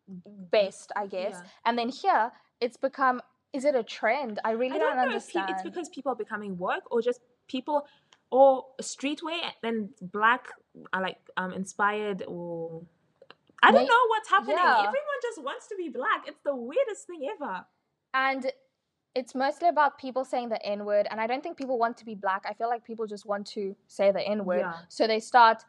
best, 0.07 0.91
I 0.95 1.07
guess. 1.07 1.33
Yeah. 1.33 1.49
And 1.65 1.77
then 1.77 1.89
here 1.89 2.31
it's 2.59 2.77
become 2.77 3.21
is 3.53 3.65
it 3.65 3.75
a 3.75 3.83
trend? 3.83 4.39
I 4.45 4.51
really 4.51 4.75
I 4.75 4.79
don't, 4.79 4.95
don't 4.95 5.09
know 5.09 5.15
if 5.15 5.27
pe- 5.31 5.39
understand. 5.39 5.49
it's 5.49 5.63
because 5.63 5.89
people 5.89 6.11
are 6.13 6.15
becoming 6.15 6.57
woke 6.57 6.83
or 6.89 7.01
just 7.01 7.19
people 7.47 7.85
or 8.29 8.65
streetwear 8.81 9.41
and 9.63 9.89
black 10.01 10.47
are 10.93 11.01
like 11.01 11.17
um 11.35 11.51
inspired 11.51 12.23
or 12.27 12.81
I 13.63 13.71
don't 13.71 13.85
know 13.85 14.05
what's 14.07 14.29
happening. 14.29 14.55
yeah. 14.57 14.77
Everyone 14.79 15.19
just 15.21 15.43
wants 15.43 15.67
to 15.67 15.75
be 15.77 15.89
black. 15.89 16.23
It's 16.27 16.39
the 16.43 16.55
weirdest 16.55 17.07
thing 17.07 17.29
ever. 17.35 17.65
and 18.13 18.51
it's 19.15 19.35
mostly 19.35 19.67
about 19.67 19.97
people 19.97 20.23
saying 20.23 20.49
the 20.49 20.63
N 20.65 20.85
word, 20.85 21.07
and 21.11 21.19
I 21.19 21.27
don't 21.27 21.43
think 21.43 21.57
people 21.57 21.77
want 21.77 21.97
to 21.97 22.05
be 22.05 22.15
black. 22.15 22.45
I 22.47 22.53
feel 22.53 22.69
like 22.69 22.83
people 22.85 23.05
just 23.07 23.25
want 23.25 23.45
to 23.47 23.75
say 23.87 24.11
the 24.11 24.21
N 24.21 24.45
word. 24.45 24.59
Yeah. 24.59 24.73
So 24.89 25.05
they 25.07 25.19
start, 25.19 25.63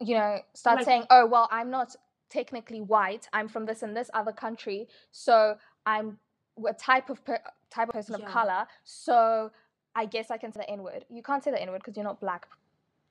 you 0.00 0.14
know, 0.14 0.38
start 0.52 0.78
Like- 0.78 0.84
saying, 0.84 1.04
oh, 1.10 1.26
well, 1.26 1.48
I'm 1.50 1.70
not 1.70 1.96
technically 2.28 2.80
white. 2.80 3.28
I'm 3.32 3.48
from 3.48 3.64
this 3.66 3.82
and 3.82 3.96
this 3.96 4.10
other 4.12 4.32
country. 4.32 4.88
So 5.12 5.56
I'm 5.86 6.18
a 6.66 6.74
type 6.74 7.08
of 7.10 7.24
per- 7.24 7.42
type 7.70 7.88
of 7.88 7.94
person 7.94 8.16
Yeah. 8.18 8.26
of 8.26 8.32
color. 8.32 8.66
So 8.84 9.50
I 9.94 10.06
guess 10.06 10.30
I 10.30 10.36
can 10.36 10.52
say 10.52 10.60
the 10.60 10.70
N 10.70 10.82
word. 10.82 11.04
You 11.08 11.22
can't 11.22 11.42
say 11.42 11.50
the 11.52 11.60
N 11.62 11.70
word 11.70 11.78
because 11.82 11.96
you're 11.96 12.04
not 12.04 12.20
black. 12.20 12.48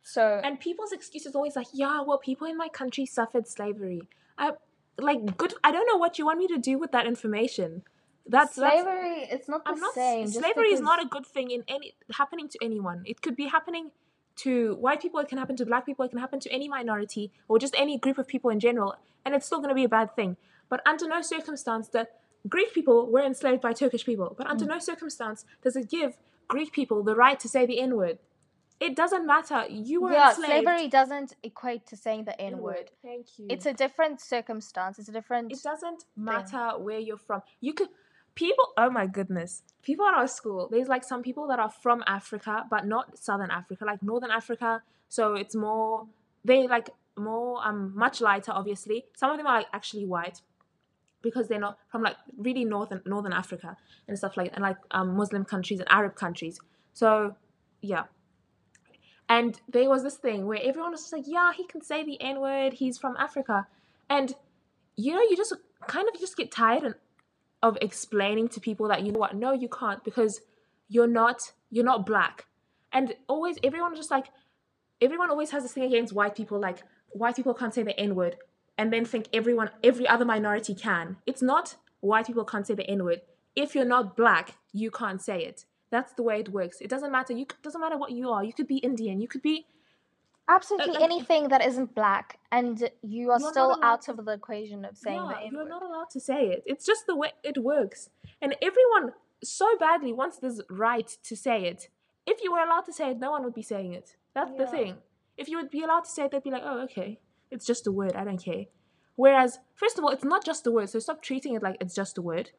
So 0.04 0.42
And 0.44 0.60
people's 0.60 0.92
excuse 0.92 1.26
is 1.26 1.34
always 1.36 1.56
like, 1.56 1.68
yeah, 1.74 2.02
well, 2.02 2.18
people 2.18 2.46
in 2.48 2.58
my 2.58 2.68
country 2.68 3.06
suffered 3.06 3.48
slavery. 3.48 4.02
I 4.38 4.52
like 5.00 5.38
good. 5.38 5.54
I 5.64 5.72
don't 5.72 5.88
know 5.88 5.96
what 5.98 6.20
you 6.20 6.26
want 6.26 6.40
me 6.40 6.48
to 6.48 6.58
do 6.58 6.78
with 6.78 6.92
that 6.92 7.08
information. 7.08 7.84
That's 8.26 8.56
that's 8.56 8.82
slavery, 8.82 9.28
it's 9.30 9.50
not 9.50 9.66
the 9.66 9.72
I'm 9.72 9.80
not. 9.80 9.94
same. 9.94 10.28
slavery 10.28 10.70
is 10.70 10.80
not 10.82 11.02
a 11.02 11.06
good 11.08 11.26
thing 11.26 11.52
in 11.52 11.64
any 11.68 11.94
happening 12.14 12.48
to 12.50 12.58
anyone. 12.64 13.04
It 13.06 13.22
could 13.22 13.36
be 13.36 13.48
happening 13.48 13.92
to 14.38 14.76
white 14.76 15.02
people. 15.02 15.20
It 15.20 15.28
can 15.28 15.38
happen 15.38 15.56
to 15.58 15.66
black 15.66 15.86
people. 15.86 16.06
It 16.06 16.10
can 16.10 16.20
happen 16.20 16.40
to 16.40 16.52
any 16.52 16.68
minority 16.70 17.32
or 17.48 17.60
just 17.60 17.76
any 17.78 17.98
group 17.98 18.18
of 18.18 18.28
people 18.28 18.50
in 18.50 18.60
general, 18.60 18.96
and 19.26 19.36
it's 19.36 19.46
still 19.46 19.60
going 19.60 19.70
to 19.70 19.76
be 19.76 19.84
a 19.84 19.90
bad 19.90 20.16
thing. 20.16 20.38
But 20.70 20.82
under 20.88 21.08
no 21.08 21.22
circumstance 21.22 21.90
that 21.90 22.20
Greek 22.48 22.74
people 22.74 23.12
were 23.12 23.22
enslaved 23.22 23.62
by 23.62 23.74
Turkish 23.74 24.06
people. 24.06 24.34
But 24.38 24.48
Mm. 24.48 24.52
under 24.52 24.66
no 24.66 24.80
circumstance 24.80 25.46
does 25.62 25.76
it 25.76 25.90
give 25.90 26.18
Greek 26.48 26.72
people 26.72 27.04
the 27.04 27.16
right 27.16 27.40
to 27.40 27.48
say 27.50 27.66
the 27.66 27.80
N 27.80 27.96
word. 27.98 28.20
It 28.80 28.96
doesn't 28.96 29.26
matter. 29.26 29.66
You 29.70 30.02
were 30.02 30.12
yeah, 30.12 30.30
enslaved. 30.30 30.50
slavery 30.66 30.88
doesn't 30.90 31.36
equate 31.44 31.86
to 31.88 31.96
saying 31.96 32.26
the 32.26 32.40
N 32.42 32.58
word. 32.58 32.92
Thank 33.02 33.28
you. 33.38 33.46
It's 33.50 33.66
a 33.66 33.74
different 33.74 34.20
circumstance. 34.20 34.98
It's 35.00 35.08
a 35.10 35.12
different. 35.14 35.52
It 35.54 35.62
doesn't 35.64 36.04
matter 36.18 36.78
where 36.80 37.00
you're 37.00 37.18
from. 37.30 37.44
You 37.62 37.74
could 37.74 37.90
people 38.36 38.74
oh 38.78 38.90
my 38.90 39.08
goodness. 39.08 39.64
People 39.82 40.06
at 40.06 40.14
our 40.14 40.28
school, 40.28 40.70
there's 40.72 40.88
like 40.88 41.04
some 41.04 41.22
people 41.22 41.48
that 41.48 41.60
are 41.60 41.70
from 41.70 42.04
Africa, 42.08 42.66
but 42.70 42.88
not 42.88 43.18
southern 43.18 43.52
Africa, 43.52 43.86
like 43.86 44.02
northern 44.02 44.32
Africa. 44.32 44.82
So 45.10 45.36
it's 45.36 45.56
more 45.56 46.08
they 46.46 46.68
like 46.68 46.90
more 47.18 47.66
um 47.66 47.92
much 47.96 48.22
lighter, 48.22 48.52
obviously. 48.52 49.06
Some 49.16 49.32
of 49.32 49.38
them 49.38 49.48
are 49.48 49.58
like 49.58 49.68
actually 49.74 50.06
white 50.06 50.42
because 51.22 51.48
they're 51.48 51.60
not 51.60 51.78
from 51.90 52.02
like 52.04 52.18
really 52.38 52.66
northern 52.66 53.02
northern 53.06 53.34
Africa 53.34 53.78
and 54.08 54.18
stuff 54.18 54.38
like 54.38 54.52
and 54.54 54.62
like 54.62 54.78
um 54.92 55.16
Muslim 55.16 55.46
countries 55.46 55.80
and 55.80 55.92
Arab 55.92 56.16
countries. 56.16 56.60
So 56.94 57.36
yeah. 57.82 58.06
And 59.30 59.60
there 59.70 59.90
was 59.90 60.04
this 60.04 60.18
thing 60.18 60.46
where 60.46 60.60
everyone 60.62 60.92
was 60.92 61.02
just 61.02 61.14
like, 61.14 61.24
yeah, 61.26 61.52
he 61.56 61.66
can 61.66 61.82
say 61.82 62.04
the 62.04 62.22
N 62.22 62.40
word, 62.40 62.74
he's 62.74 62.98
from 62.98 63.16
Africa. 63.18 63.68
And 64.10 64.36
you 64.96 65.14
know, 65.14 65.22
you 65.22 65.36
just 65.36 65.54
kind 65.88 66.08
of 66.08 66.20
just 66.20 66.38
get 66.38 66.52
tired 66.52 66.84
and, 66.84 66.96
of 67.64 67.78
explaining 67.82 68.50
to 68.50 68.60
people 68.60 68.90
that 68.90 69.04
you 69.04 69.12
know 69.12 69.20
what, 69.20 69.36
no, 69.36 69.54
you 69.54 69.70
can't 69.70 70.04
because 70.04 70.42
you're 70.90 71.08
not 71.08 71.54
you're 71.72 71.86
not 71.86 72.06
black. 72.06 72.46
And 72.92 73.16
always 73.28 73.58
everyone 73.64 73.96
just 73.96 74.12
like 74.12 74.28
everyone 75.02 75.32
always 75.32 75.50
has 75.52 75.64
this 75.64 75.72
thing 75.72 75.86
against 75.86 76.14
white 76.14 76.36
people, 76.36 76.60
like 76.60 76.84
white 77.10 77.36
people 77.36 77.56
can't 77.56 77.74
say 77.74 77.82
the 77.82 78.00
N 78.00 78.14
word, 78.14 78.36
and 78.78 78.92
then 78.94 79.06
think 79.06 79.28
everyone 79.34 79.72
every 79.84 80.08
other 80.08 80.26
minority 80.26 80.76
can. 80.76 81.18
It's 81.26 81.42
not 81.42 81.78
white 82.02 82.28
people 82.28 82.46
can't 82.46 82.68
say 82.68 82.76
the 82.76 82.88
N 82.88 83.04
word. 83.06 83.22
If 83.56 83.74
you're 83.74 83.86
not 83.86 84.18
black, 84.18 84.56
you 84.74 84.92
can't 84.92 85.22
say 85.22 85.44
it. 85.46 85.66
That's 85.90 86.14
the 86.14 86.24
way 86.24 86.42
it 86.42 86.50
works. 86.50 86.82
It 86.82 86.90
doesn't 86.90 87.12
matter. 87.12 87.34
You 87.34 87.46
doesn't 87.64 87.80
matter 87.80 87.98
what 87.98 88.12
you 88.12 88.30
are. 88.30 88.44
You 88.44 88.52
could 88.52 88.68
be 88.68 88.78
Indian. 88.78 89.22
You 89.22 89.28
could 89.28 89.42
be 89.42 89.68
Absolutely 90.48 90.94
like- 90.94 91.04
anything 91.04 91.48
that 91.50 91.66
isn't 91.66 91.96
black, 91.96 92.40
and 92.52 92.90
you 93.02 93.32
are 93.32 93.40
still 93.40 93.78
out 93.82 94.10
of 94.10 94.26
the 94.26 94.34
equation 94.34 94.84
of 94.84 94.98
saying 94.98 95.24
yeah, 95.30 95.50
you're 95.50 95.64
word. 95.64 95.70
not 95.70 95.84
allowed 95.84 96.10
to 96.12 96.20
say 96.20 96.48
it. 96.48 96.64
It's 96.66 96.86
just 96.86 97.08
the 97.08 97.16
way 97.16 97.32
it 97.44 97.58
works. 97.58 98.10
And 98.42 98.56
everyone 98.62 99.14
so 99.44 99.78
badly 99.78 100.12
wants 100.12 100.38
this 100.38 100.62
right 100.70 101.18
to 101.24 101.36
say 101.36 101.66
it. 101.66 101.90
If 102.26 102.44
you 102.44 102.52
were 102.52 102.60
allowed 102.60 102.86
to 102.86 102.94
say 102.94 103.12
it, 103.12 103.20
no 103.20 103.32
one 103.32 103.44
would 103.44 103.54
be 103.54 103.62
saying 103.62 103.94
it. 103.94 104.16
That's 104.34 104.52
the 104.58 104.68
thing. 104.68 104.98
If 105.38 105.48
you 105.48 105.58
would 105.58 105.70
be 105.70 105.84
allowed 105.84 106.06
to 106.06 106.10
say 106.10 106.26
it, 106.26 106.32
they'd 106.32 106.44
be 106.44 106.52
like, 106.52 106.64
oh, 106.66 106.84
okay. 106.84 107.20
It's 107.52 107.66
just 107.66 107.88
a 107.88 107.92
word. 107.92 108.14
I 108.16 108.24
don't 108.24 108.44
care. 108.44 108.66
Whereas, 109.16 109.60
first 109.76 109.98
of 109.98 110.04
all, 110.04 110.10
it's 110.10 110.24
not 110.24 110.44
just 110.46 110.66
a 110.68 110.72
word. 110.72 110.90
So 110.90 111.00
stop 111.00 111.22
treating 111.22 111.54
it 111.56 111.64
like 111.64 111.78
it's 111.80 111.96
just 111.96 112.18
a 112.18 112.22
word. 112.22 112.52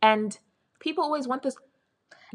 And 0.00 0.38
people 0.80 1.04
always 1.04 1.28
want 1.28 1.42
this. 1.42 1.56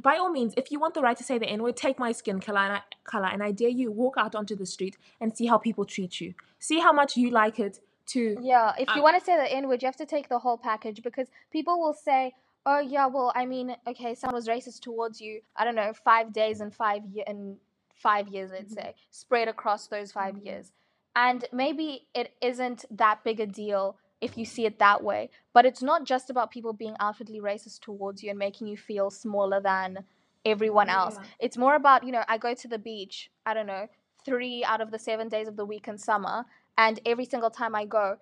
By 0.01 0.17
all 0.17 0.29
means, 0.29 0.53
if 0.57 0.71
you 0.71 0.79
want 0.79 0.93
the 0.93 1.01
right 1.01 1.17
to 1.17 1.23
say 1.23 1.37
the 1.37 1.47
N 1.47 1.63
word, 1.63 1.75
take 1.75 1.97
my 1.97 2.11
skin 2.11 2.39
color 2.39 2.59
and, 2.59 2.73
I, 2.73 2.81
color 3.03 3.27
and 3.27 3.41
I 3.41 3.51
dare 3.51 3.69
you 3.69 3.91
walk 3.91 4.15
out 4.17 4.35
onto 4.35 4.55
the 4.55 4.65
street 4.65 4.97
and 5.19 5.35
see 5.35 5.47
how 5.47 5.57
people 5.57 5.85
treat 5.85 6.21
you. 6.21 6.33
See 6.59 6.79
how 6.79 6.93
much 6.93 7.17
you 7.17 7.31
like 7.31 7.59
it 7.59 7.79
to 8.07 8.37
Yeah, 8.41 8.73
if 8.77 8.95
you 8.95 9.01
Uh, 9.01 9.03
want 9.03 9.17
to 9.19 9.25
say 9.25 9.35
the 9.35 9.51
N 9.51 9.67
word, 9.67 9.81
you 9.81 9.87
have 9.87 9.95
to 9.97 10.05
take 10.05 10.29
the 10.29 10.39
whole 10.39 10.57
package 10.57 11.01
because 11.01 11.27
people 11.51 11.79
will 11.79 11.93
say, 11.93 12.33
"Oh 12.65 12.79
yeah, 12.79 13.07
well, 13.07 13.31
I 13.35 13.45
mean, 13.45 13.75
okay, 13.87 14.13
someone 14.13 14.35
was 14.35 14.47
racist 14.47 14.81
towards 14.81 15.19
you. 15.19 15.41
I 15.55 15.65
don't 15.65 15.75
know, 15.75 15.93
five 15.93 16.31
days 16.31 16.61
and 16.61 16.73
five 16.73 17.03
year 17.05 17.25
in 17.27 17.57
five 17.95 18.27
years, 18.27 18.51
let's 18.51 18.73
Mhm. 18.73 18.75
say, 18.75 18.95
spread 19.09 19.47
across 19.47 19.87
those 19.87 20.11
5 20.11 20.35
Mhm. 20.35 20.45
years." 20.45 20.71
And 21.15 21.45
maybe 21.51 22.07
it 22.13 22.35
isn't 22.41 22.85
that 22.91 23.23
big 23.23 23.39
a 23.39 23.47
deal 23.47 23.97
if 24.21 24.37
you 24.37 24.45
see 24.45 24.65
it 24.65 24.79
that 24.79 25.03
way, 25.03 25.29
but 25.53 25.65
it's 25.65 25.83
not 25.83 26.05
just 26.05 26.29
about 26.29 26.51
people 26.51 26.73
being 26.73 26.95
outwardly 26.99 27.39
racist 27.39 27.81
towards 27.81 28.23
you 28.23 28.29
and 28.29 28.39
making 28.39 28.67
you 28.67 28.77
feel 28.77 29.09
smaller 29.09 29.61
than 29.61 29.99
everyone 30.45 30.89
else. 30.89 31.15
Yeah. 31.17 31.27
It's 31.39 31.57
more 31.57 31.75
about, 31.75 32.03
you 32.03 32.11
know, 32.11 32.23
I 32.27 32.37
go 32.37 32.53
to 32.53 32.67
the 32.67 32.79
beach, 32.79 33.29
I 33.45 33.53
don't 33.53 33.67
know, 33.67 33.87
three 34.25 34.63
out 34.63 34.81
of 34.81 34.91
the 34.91 34.99
seven 34.99 35.29
days 35.29 35.47
of 35.47 35.55
the 35.55 35.65
week 35.65 35.87
in 35.87 35.97
summer, 35.97 36.45
and 36.77 36.99
every 37.05 37.25
single 37.25 37.49
time 37.49 37.75
I 37.75 37.85
go, 37.85 38.17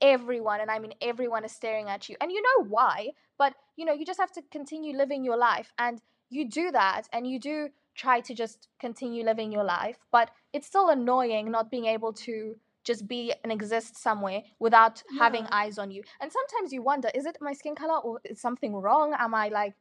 everyone, 0.00 0.60
and 0.60 0.70
I 0.70 0.78
mean 0.78 0.94
everyone, 1.00 1.44
is 1.44 1.52
staring 1.52 1.88
at 1.88 2.08
you. 2.08 2.16
And 2.20 2.30
you 2.30 2.42
know 2.42 2.66
why, 2.68 3.10
but 3.38 3.54
you 3.76 3.84
know, 3.84 3.92
you 3.92 4.04
just 4.04 4.20
have 4.20 4.32
to 4.32 4.42
continue 4.50 4.96
living 4.96 5.24
your 5.24 5.36
life. 5.36 5.72
And 5.78 6.00
you 6.30 6.48
do 6.48 6.70
that, 6.72 7.08
and 7.12 7.26
you 7.26 7.40
do 7.40 7.68
try 7.94 8.20
to 8.20 8.34
just 8.34 8.68
continue 8.78 9.24
living 9.24 9.50
your 9.50 9.64
life, 9.64 9.96
but 10.12 10.30
it's 10.52 10.66
still 10.66 10.88
annoying 10.88 11.50
not 11.50 11.70
being 11.70 11.86
able 11.86 12.12
to 12.12 12.56
just 12.92 13.06
be 13.06 13.20
and 13.42 13.52
exist 13.52 13.92
somewhere 14.06 14.40
without 14.66 14.96
having 15.22 15.46
eyes 15.60 15.76
on 15.82 15.88
you. 15.96 16.02
And 16.20 16.30
sometimes 16.38 16.72
you 16.72 16.82
wonder, 16.90 17.08
is 17.14 17.26
it 17.30 17.36
my 17.48 17.54
skin 17.60 17.76
color 17.82 17.98
or 18.06 18.12
is 18.24 18.40
something 18.40 18.72
wrong? 18.84 19.14
Am 19.24 19.34
I 19.34 19.46
like, 19.60 19.74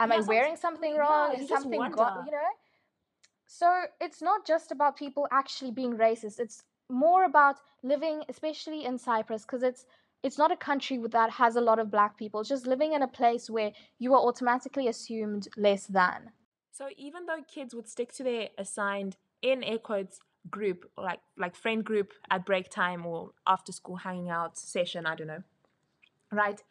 am 0.00 0.10
Yeah, 0.10 0.18
I 0.18 0.20
wearing 0.32 0.56
something 0.56 0.94
wrong? 0.96 1.26
you 1.34 1.42
is 1.42 1.48
something 1.48 1.80
you 1.80 1.96
know? 1.96 2.52
So 3.46 3.68
it's 4.00 4.22
not 4.22 4.40
just 4.52 4.72
about 4.72 4.96
people 4.96 5.28
actually 5.40 5.70
being 5.70 5.94
racist. 5.96 6.40
It's 6.40 6.62
more 6.90 7.24
about 7.24 7.56
living, 7.82 8.24
especially 8.28 8.84
in 8.84 8.98
Cyprus, 8.98 9.42
because 9.42 9.62
it's 9.62 9.84
it's 10.22 10.38
not 10.38 10.50
a 10.50 10.56
country 10.56 10.98
that 11.10 11.30
has 11.42 11.56
a 11.56 11.60
lot 11.60 11.78
of 11.78 11.90
black 11.90 12.16
people. 12.16 12.40
It's 12.40 12.48
just 12.48 12.66
living 12.66 12.94
in 12.94 13.02
a 13.02 13.08
place 13.20 13.50
where 13.50 13.72
you 13.98 14.14
are 14.14 14.22
automatically 14.28 14.88
assumed 14.88 15.48
less 15.56 15.86
than. 15.86 16.32
So 16.72 16.88
even 16.96 17.26
though 17.26 17.42
kids 17.46 17.74
would 17.74 17.88
stick 17.88 18.10
to 18.14 18.22
their 18.24 18.48
assigned 18.56 19.16
in 19.42 19.62
air 19.62 19.78
quotes 19.78 20.18
group, 20.50 20.90
like 20.96 21.20
like 21.38 21.54
friend 21.56 21.84
group 21.84 22.12
at 22.30 22.44
break 22.46 22.68
time 22.70 23.06
or 23.06 23.30
after 23.46 23.72
school 23.72 23.96
hanging 23.96 24.30
out 24.30 24.58
session, 24.58 25.06
I 25.06 25.14
don't 25.14 25.26
know. 25.26 25.42
Right? 26.30 26.62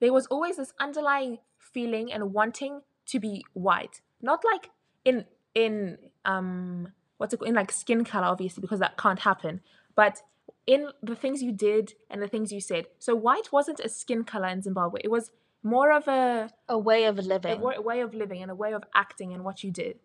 There 0.00 0.12
was 0.12 0.26
always 0.26 0.56
this 0.56 0.72
underlying 0.80 1.38
feeling 1.58 2.12
and 2.12 2.32
wanting 2.32 2.82
to 3.06 3.18
be 3.20 3.44
white. 3.52 4.00
Not 4.20 4.42
like 4.44 4.70
in 5.04 5.24
in 5.54 5.98
um 6.24 6.88
what's 7.18 7.32
it 7.32 7.38
called? 7.38 7.48
in 7.48 7.54
like 7.54 7.70
skin 7.72 8.04
color 8.04 8.26
obviously 8.26 8.60
because 8.60 8.80
that 8.80 8.96
can't 8.96 9.20
happen, 9.20 9.60
but 9.94 10.20
in 10.66 10.88
the 11.02 11.14
things 11.14 11.42
you 11.42 11.52
did 11.52 11.92
and 12.10 12.20
the 12.22 12.28
things 12.28 12.50
you 12.52 12.60
said. 12.60 12.86
So 12.98 13.14
white 13.14 13.52
wasn't 13.52 13.80
a 13.80 13.88
skin 13.88 14.24
color 14.24 14.48
in 14.48 14.62
Zimbabwe. 14.62 15.00
It 15.04 15.10
was 15.10 15.30
more 15.62 15.92
of 15.92 16.08
a, 16.08 16.50
A 16.68 16.78
way 16.78 17.04
of 17.04 17.18
a 17.18 17.22
living. 17.22 17.60
wa- 17.60 17.80
way 17.80 18.00
of 18.00 18.14
living 18.14 18.42
and 18.42 18.50
a 18.50 18.54
way 18.54 18.72
of 18.72 18.82
acting 18.94 19.32
and 19.32 19.44
what 19.44 19.62
you 19.62 19.70
did. 19.70 19.98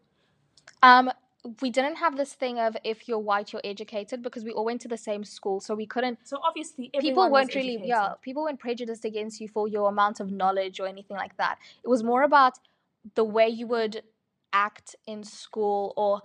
Um, 0.84 1.12
we 1.62 1.70
didn't 1.70 1.96
have 1.96 2.18
this 2.18 2.34
thing 2.34 2.60
of 2.60 2.76
if 2.84 3.08
you're 3.08 3.20
white, 3.20 3.54
you're 3.54 3.62
educated 3.64 4.22
because 4.22 4.44
we 4.44 4.52
all 4.52 4.66
went 4.66 4.82
to 4.82 4.88
the 4.88 4.98
same 4.98 5.24
school, 5.24 5.60
so 5.60 5.74
we 5.74 5.86
couldn't. 5.86 6.20
So 6.24 6.38
obviously 6.44 6.92
people 7.00 7.30
weren't 7.30 7.56
really, 7.56 7.76
educated. 7.76 7.88
yeah, 7.88 8.14
people 8.22 8.44
weren't 8.44 8.60
prejudiced 8.60 9.06
against 9.06 9.40
you 9.40 9.48
for 9.48 9.68
your 9.68 9.90
amount 9.90 10.20
of 10.20 10.32
knowledge 10.32 10.80
or 10.80 10.88
anything 10.88 11.16
like 11.16 11.38
that. 11.38 11.58
It 11.84 11.88
was 11.88 12.04
more 12.04 12.24
about 12.24 12.60
the 13.16 13.24
way 13.24 13.48
you 13.48 13.68
would 13.68 14.04
act 14.52 14.96
in 15.08 15.24
school 15.24 15.94
or 15.96 16.22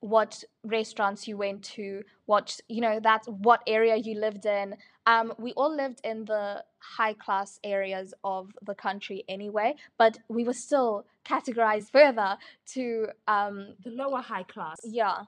what 0.00 0.44
restaurants 0.64 1.26
you 1.26 1.36
went 1.36 1.62
to, 1.62 2.02
what 2.26 2.60
you 2.68 2.80
know, 2.80 3.00
that 3.00 3.24
what 3.26 3.62
area 3.66 3.96
you 3.96 4.18
lived 4.18 4.46
in. 4.46 4.76
Um, 5.06 5.32
we 5.38 5.52
all 5.54 5.74
lived 5.74 6.00
in 6.04 6.26
the 6.26 6.62
high 6.78 7.14
class 7.14 7.58
areas 7.64 8.12
of 8.22 8.52
the 8.62 8.74
country 8.74 9.24
anyway, 9.28 9.74
but 9.96 10.18
we 10.28 10.44
were 10.44 10.52
still 10.52 11.06
categorized 11.24 11.90
further 11.92 12.36
to 12.74 13.08
um, 13.26 13.74
the 13.82 13.90
lower 13.90 14.20
high 14.20 14.44
class. 14.44 14.76
yeah. 14.84 15.22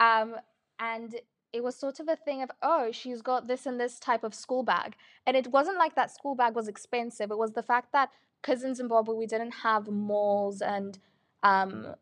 Um, 0.00 0.34
and 0.80 1.14
it 1.52 1.62
was 1.62 1.76
sort 1.76 2.00
of 2.00 2.08
a 2.08 2.16
thing 2.16 2.42
of, 2.42 2.50
oh, 2.62 2.90
she's 2.90 3.22
got 3.22 3.46
this 3.46 3.64
and 3.64 3.80
this 3.80 4.00
type 4.00 4.24
of 4.24 4.34
school 4.34 4.64
bag. 4.64 4.96
And 5.24 5.36
it 5.36 5.46
wasn't 5.52 5.78
like 5.78 5.94
that 5.94 6.10
school 6.10 6.34
bag 6.34 6.56
was 6.56 6.66
expensive. 6.66 7.30
It 7.30 7.38
was 7.38 7.52
the 7.52 7.62
fact 7.62 7.92
that, 7.92 8.10
because 8.42 8.64
in 8.64 8.74
Zimbabwe, 8.74 9.14
we 9.14 9.26
didn't 9.26 9.52
have 9.62 9.86
malls 9.86 10.60
and 10.60 10.98
um, 11.44 11.94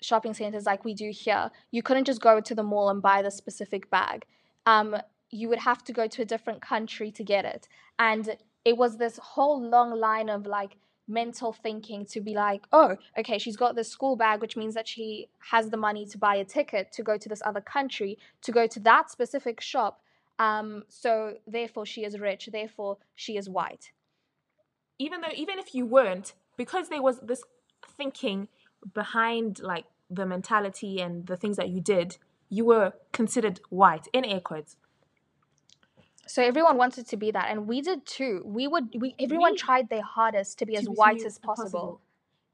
shopping 0.00 0.34
centers 0.34 0.66
like 0.66 0.84
we 0.84 0.94
do 0.94 1.10
here. 1.10 1.50
You 1.70 1.82
couldn't 1.82 2.04
just 2.04 2.20
go 2.20 2.40
to 2.40 2.54
the 2.54 2.62
mall 2.62 2.88
and 2.90 3.02
buy 3.02 3.22
the 3.22 3.30
specific 3.30 3.90
bag. 3.90 4.24
Um, 4.66 4.96
you 5.30 5.48
would 5.48 5.60
have 5.60 5.84
to 5.84 5.92
go 5.92 6.06
to 6.06 6.22
a 6.22 6.24
different 6.24 6.60
country 6.62 7.10
to 7.12 7.24
get 7.24 7.44
it. 7.44 7.68
And 7.98 8.36
it 8.64 8.76
was 8.76 8.96
this 8.96 9.18
whole 9.18 9.62
long 9.62 9.98
line 9.98 10.28
of 10.28 10.46
like, 10.46 10.76
mental 11.12 11.52
thinking 11.52 12.06
to 12.06 12.20
be 12.20 12.34
like, 12.34 12.64
oh, 12.72 12.96
okay, 13.18 13.36
she's 13.36 13.56
got 13.56 13.74
this 13.74 13.88
school 13.88 14.14
bag, 14.14 14.40
which 14.40 14.56
means 14.56 14.74
that 14.74 14.86
she 14.86 15.28
has 15.50 15.68
the 15.70 15.76
money 15.76 16.06
to 16.06 16.16
buy 16.16 16.36
a 16.36 16.44
ticket 16.44 16.92
to 16.92 17.02
go 17.02 17.18
to 17.18 17.28
this 17.28 17.42
other 17.44 17.60
country, 17.60 18.16
to 18.42 18.52
go 18.52 18.68
to 18.68 18.78
that 18.78 19.10
specific 19.10 19.60
shop. 19.60 20.02
Um, 20.38 20.84
so 20.88 21.34
therefore, 21.48 21.84
she 21.84 22.04
is 22.04 22.20
rich. 22.20 22.48
Therefore, 22.52 22.98
she 23.16 23.36
is 23.36 23.48
white. 23.48 23.90
even 25.00 25.20
though 25.22 25.34
even 25.34 25.58
if 25.58 25.74
you 25.74 25.86
weren't 25.86 26.34
because 26.56 26.88
there 26.88 27.02
was 27.02 27.18
this 27.20 27.42
thinking 27.96 28.48
behind 28.94 29.60
like 29.60 29.84
the 30.08 30.26
mentality 30.26 31.00
and 31.00 31.26
the 31.26 31.36
things 31.36 31.56
that 31.56 31.68
you 31.68 31.80
did 31.80 32.16
you 32.52 32.64
were 32.64 32.92
considered 33.12 33.60
white 33.70 34.08
in 34.12 34.24
air 34.24 34.40
quotes. 34.40 34.76
So 36.26 36.42
everyone 36.42 36.76
wanted 36.76 37.06
to 37.08 37.16
be 37.16 37.30
that, 37.32 37.46
and 37.50 37.66
we 37.66 37.80
did 37.80 38.06
too. 38.06 38.42
We 38.44 38.66
would. 38.68 38.94
We 39.00 39.14
everyone 39.18 39.52
We- 39.52 39.58
tried 39.58 39.88
their 39.88 40.02
hardest 40.02 40.58
to 40.60 40.66
be 40.66 40.76
as 40.76 40.86
white 40.86 41.22
as 41.24 41.38
possible. 41.38 42.00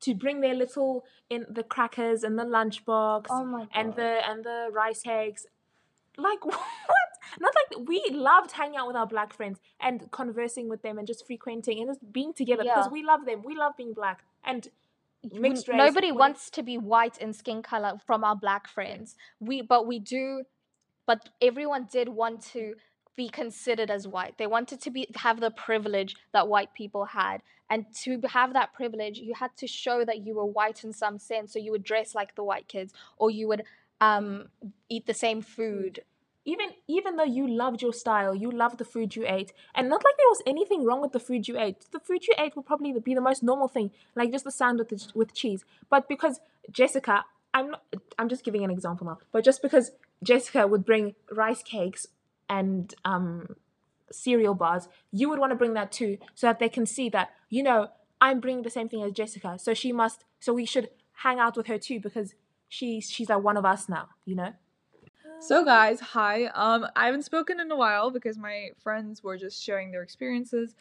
to 0.01 0.15
bring 0.15 0.41
their 0.43 0.55
little 0.55 1.05
in 1.31 1.47
the 1.49 1.63
crackers 1.63 2.23
and 2.23 2.39
the 2.39 2.45
lunchbox 2.45 3.27
Oh 3.31 3.67
and 3.75 3.95
the 3.95 4.21
and 4.29 4.45
the 4.45 4.69
rice 4.71 5.03
eggs 5.07 5.47
like 6.19 6.45
what? 6.45 6.61
Not 7.41 7.53
like 7.55 7.89
we 7.89 8.03
loved 8.11 8.53
hanging 8.53 8.77
out 8.77 8.87
with 8.87 8.97
our 8.97 9.07
black 9.07 9.33
friends 9.33 9.59
and 9.81 10.11
conversing 10.11 10.69
with 10.69 10.83
them 10.83 10.97
and 10.99 11.07
just 11.07 11.27
frequenting 11.27 11.79
and 11.81 11.89
just 11.89 12.13
being 12.13 12.33
together 12.33 12.63
because 12.63 12.91
we 12.91 13.03
love 13.03 13.25
them. 13.27 13.43
We 13.45 13.57
love 13.57 13.73
being 13.77 13.93
black. 13.95 14.23
And 14.45 14.69
mixed 15.33 15.69
race 15.69 15.77
nobody 15.77 16.13
wants 16.13 16.51
to 16.51 16.63
be 16.63 16.79
white 16.79 17.19
in 17.19 17.33
skin 17.33 17.63
color 17.63 17.95
from 18.07 18.25
our 18.25 18.37
black 18.37 18.69
friends. 18.69 19.17
We, 19.41 19.63
but 19.63 19.87
we 19.87 19.99
do, 19.99 20.45
but 21.07 21.29
everyone 21.41 21.89
did 21.91 22.09
want 22.09 22.43
to 22.53 22.75
be 23.17 23.29
considered 23.29 23.91
as 23.91 24.07
white. 24.07 24.37
They 24.39 24.47
wanted 24.47 24.81
to 24.83 24.91
be 24.91 25.09
have 25.17 25.41
the 25.41 25.51
privilege 25.51 26.17
that 26.33 26.49
white 26.49 26.75
people 26.75 27.07
had, 27.07 27.43
and 27.71 27.87
to 28.03 28.21
have 28.29 28.53
that 28.53 28.75
privilege, 28.75 29.19
you 29.19 29.35
had 29.35 29.57
to 29.57 29.67
show 29.67 30.05
that 30.05 30.25
you 30.27 30.35
were 30.35 30.45
white 30.45 30.85
in 30.85 30.93
some 30.93 31.19
sense. 31.19 31.53
So 31.53 31.59
you 31.59 31.73
would 31.73 31.85
dress 31.85 32.15
like 32.15 32.35
the 32.35 32.45
white 32.45 32.69
kids, 32.69 32.93
or 33.17 33.31
you 33.31 33.49
would 33.49 33.65
um, 34.01 34.49
eat 34.89 35.07
the 35.07 35.15
same 35.15 35.43
food. 35.43 36.01
Even 36.47 36.69
even 36.87 37.17
though 37.17 37.25
you 37.25 37.47
loved 37.47 37.83
your 37.83 37.93
style, 37.93 38.35
you 38.35 38.51
loved 38.51 38.79
the 38.79 38.85
food 38.85 39.17
you 39.17 39.25
ate, 39.27 39.53
and 39.75 39.89
not 39.89 40.05
like 40.05 40.17
there 40.17 40.29
was 40.29 40.43
anything 40.47 40.85
wrong 40.85 41.03
with 41.03 41.13
the 41.13 41.21
food 41.21 41.49
you 41.49 41.59
ate. 41.59 41.91
The 41.93 42.01
food 42.01 42.27
you 42.27 42.35
ate 42.39 42.57
would 42.57 42.65
probably 42.65 42.93
be 43.01 43.15
the 43.15 43.21
most 43.21 43.43
normal 43.43 43.69
thing, 43.69 43.91
like 44.15 44.31
just 44.31 44.45
the 44.45 44.53
sandwich 44.53 44.93
with 45.15 45.35
cheese. 45.35 45.65
But 45.91 46.09
because 46.09 46.41
Jessica, 46.71 47.25
I'm 47.53 47.73
not, 47.73 47.83
I'm 48.19 48.29
just 48.29 48.45
giving 48.45 48.65
an 48.65 48.71
example 48.71 49.07
now. 49.07 49.19
But 49.33 49.45
just 49.45 49.61
because 49.61 49.91
Jessica 50.23 50.67
would 50.67 50.85
bring 50.87 51.15
rice 51.31 51.63
cakes 51.63 52.07
and 52.49 52.95
um 53.05 53.57
cereal 54.13 54.55
bars, 54.55 54.89
you 55.11 55.29
would 55.29 55.41
want 55.41 55.51
to 55.51 55.57
bring 55.57 55.75
that 55.75 55.91
too, 55.91 56.19
so 56.35 56.47
that 56.47 56.61
they 56.61 56.69
can 56.69 56.87
see 56.87 57.09
that 57.11 57.31
you 57.51 57.63
know 57.63 57.89
I'm 58.21 58.41
bringing 58.41 58.63
the 58.63 58.71
same 58.71 58.89
thing 58.89 59.03
as 59.03 59.13
Jessica, 59.13 59.59
so 59.59 59.75
she 59.75 59.93
must, 59.93 60.25
so 60.41 60.55
we 60.55 60.65
should 60.65 60.91
hang 61.25 61.41
out 61.41 61.57
with 61.57 61.67
her 61.67 61.79
too 61.79 61.99
because 61.99 62.35
she's 62.69 63.11
she's 63.11 63.29
like 63.29 63.43
one 63.43 63.57
of 63.57 63.65
us 63.65 63.89
now, 63.89 64.11
you 64.25 64.37
know. 64.37 64.53
So 65.39 65.65
guys, 65.65 66.01
hi. 66.01 66.47
Um 66.47 66.87
I 66.97 67.07
haven't 67.07 67.25
spoken 67.25 67.61
in 67.61 67.71
a 67.71 67.77
while 67.77 68.11
because 68.11 68.39
my 68.39 68.71
friends 68.83 69.23
were 69.23 69.37
just 69.37 69.63
sharing 69.63 69.91
their 69.91 70.03
experiences, 70.03 70.75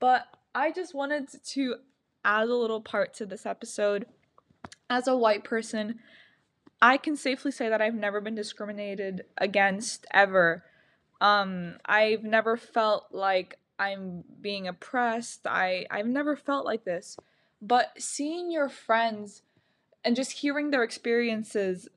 but 0.00 0.26
I 0.54 0.70
just 0.70 0.94
wanted 0.94 1.28
to 1.44 1.76
add 2.24 2.48
a 2.48 2.54
little 2.54 2.80
part 2.80 3.14
to 3.14 3.26
this 3.26 3.46
episode. 3.46 4.06
As 4.90 5.08
a 5.08 5.16
white 5.16 5.44
person, 5.44 5.98
I 6.80 6.98
can 6.98 7.16
safely 7.16 7.50
say 7.50 7.68
that 7.68 7.80
I've 7.80 7.94
never 7.94 8.20
been 8.20 8.34
discriminated 8.34 9.24
against 9.38 10.06
ever. 10.12 10.64
Um 11.20 11.78
I've 11.84 12.22
never 12.22 12.56
felt 12.56 13.06
like 13.12 13.58
I'm 13.78 14.24
being 14.40 14.68
oppressed. 14.68 15.46
I 15.46 15.86
I've 15.90 16.06
never 16.06 16.36
felt 16.36 16.66
like 16.66 16.84
this. 16.84 17.16
But 17.60 17.92
seeing 17.98 18.50
your 18.50 18.68
friends 18.68 19.42
and 20.04 20.14
just 20.14 20.32
hearing 20.32 20.70
their 20.70 20.82
experiences 20.82 21.88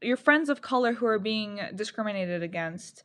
your 0.00 0.16
friends 0.16 0.48
of 0.48 0.62
color 0.62 0.94
who 0.94 1.06
are 1.06 1.18
being 1.18 1.60
discriminated 1.74 2.42
against 2.42 3.04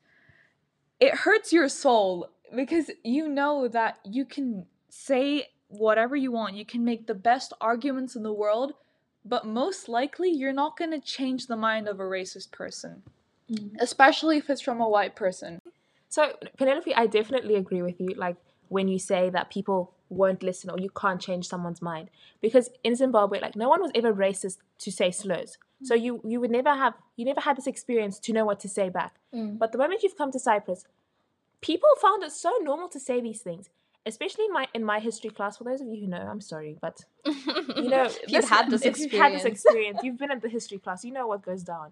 it 0.99 1.13
hurts 1.13 1.51
your 1.51 1.67
soul 1.67 2.29
because 2.55 2.89
you 3.03 3.27
know 3.27 3.67
that 3.67 3.99
you 4.05 4.25
can 4.25 4.65
say 4.89 5.47
whatever 5.67 6.15
you 6.15 6.31
want 6.31 6.55
you 6.55 6.65
can 6.65 6.85
make 6.85 7.07
the 7.07 7.13
best 7.13 7.53
arguments 7.59 8.15
in 8.15 8.23
the 8.23 8.33
world 8.33 8.73
but 9.23 9.45
most 9.45 9.89
likely 9.89 10.29
you're 10.29 10.53
not 10.53 10.77
going 10.77 10.91
to 10.91 10.99
change 10.99 11.47
the 11.47 11.55
mind 11.55 11.87
of 11.87 11.99
a 11.99 12.03
racist 12.03 12.51
person 12.51 13.01
mm-hmm. 13.51 13.75
especially 13.79 14.37
if 14.37 14.49
it's 14.49 14.61
from 14.61 14.79
a 14.79 14.87
white 14.89 15.15
person 15.15 15.59
So, 16.15 16.31
Penelope, 16.57 16.95
I 16.95 17.07
definitely 17.07 17.55
agree 17.55 17.81
with 17.81 17.99
you. 17.99 18.13
Like 18.15 18.37
when 18.69 18.87
you 18.87 18.99
say 18.99 19.29
that 19.31 19.49
people 19.49 19.94
won't 20.09 20.43
listen 20.43 20.69
or 20.69 20.79
you 20.79 20.89
can't 20.89 21.21
change 21.21 21.47
someone's 21.47 21.81
mind, 21.81 22.09
because 22.41 22.69
in 22.83 22.95
Zimbabwe, 22.95 23.39
like 23.39 23.55
no 23.55 23.69
one 23.69 23.81
was 23.81 23.91
ever 23.95 24.13
racist 24.13 24.57
to 24.79 24.91
say 24.91 25.11
slurs. 25.11 25.57
So 25.83 25.93
you 25.93 26.21
you 26.23 26.39
would 26.39 26.51
never 26.51 26.73
have 26.73 26.93
you 27.15 27.25
never 27.25 27.41
had 27.41 27.57
this 27.57 27.67
experience 27.67 28.19
to 28.19 28.33
know 28.33 28.45
what 28.45 28.59
to 28.61 28.69
say 28.69 28.89
back. 28.89 29.15
Mm. 29.33 29.59
But 29.59 29.71
the 29.71 29.77
moment 29.77 30.03
you've 30.03 30.17
come 30.17 30.31
to 30.31 30.39
Cyprus, 30.39 30.85
people 31.61 31.89
found 32.01 32.23
it 32.23 32.31
so 32.31 32.51
normal 32.61 32.89
to 32.89 32.99
say 32.99 33.21
these 33.21 33.41
things. 33.41 33.69
Especially 34.07 34.45
in 34.45 34.53
my 34.53 34.67
in 34.73 34.83
my 34.83 34.99
history 34.99 35.31
class. 35.31 35.57
For 35.57 35.63
those 35.63 35.81
of 35.81 35.87
you 35.87 35.99
who 35.99 36.07
know, 36.07 36.17
I'm 36.17 36.41
sorry, 36.41 36.77
but 36.79 37.05
you 37.25 37.89
know, 37.89 38.09
you've 38.27 38.47
had 38.47 38.69
this 38.69 38.83
if 38.83 38.99
you've 38.99 39.11
had 39.11 39.33
this 39.33 39.45
experience. 39.45 39.65
experience, 39.65 39.99
you've 40.03 40.17
been 40.17 40.31
in 40.31 40.39
the 40.39 40.49
history 40.49 40.77
class, 40.77 41.03
you 41.03 41.11
know 41.11 41.27
what 41.27 41.41
goes 41.41 41.63
down. 41.63 41.91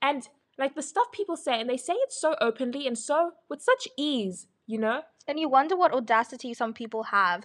And 0.00 0.26
like 0.58 0.74
the 0.74 0.82
stuff 0.82 1.12
people 1.12 1.36
say, 1.36 1.60
and 1.60 1.68
they 1.68 1.76
say 1.76 1.92
it 1.94 2.12
so 2.12 2.34
openly 2.40 2.86
and 2.86 2.96
so 2.96 3.32
with 3.48 3.60
such 3.60 3.88
ease, 3.96 4.46
you 4.66 4.78
know. 4.78 5.02
And 5.26 5.38
you 5.38 5.48
wonder 5.48 5.76
what 5.76 5.92
audacity 5.92 6.54
some 6.54 6.72
people 6.72 7.04
have. 7.04 7.44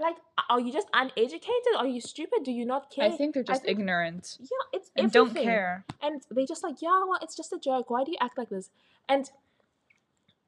Like, 0.00 0.16
are 0.48 0.60
you 0.60 0.72
just 0.72 0.86
uneducated? 0.92 1.74
Are 1.76 1.86
you 1.86 2.00
stupid? 2.00 2.44
Do 2.44 2.52
you 2.52 2.64
not 2.64 2.90
care? 2.90 3.06
i 3.06 3.10
think 3.10 3.34
they're 3.34 3.42
just 3.42 3.62
think- 3.62 3.78
ignorant 3.78 4.36
yeah, 4.40 4.64
it's 4.78 4.90
and 4.96 5.10
don't 5.10 5.34
care 5.34 5.84
And 6.00 6.22
they 6.30 6.46
just 6.46 6.62
like, 6.62 6.76
yeah, 6.80 7.00
well, 7.08 7.18
it's 7.22 7.36
just 7.36 7.52
a 7.52 7.58
joke. 7.58 7.90
Why 7.90 8.04
do 8.04 8.10
you 8.12 8.18
act 8.20 8.38
like 8.38 8.48
this? 8.50 8.70
And 9.08 9.30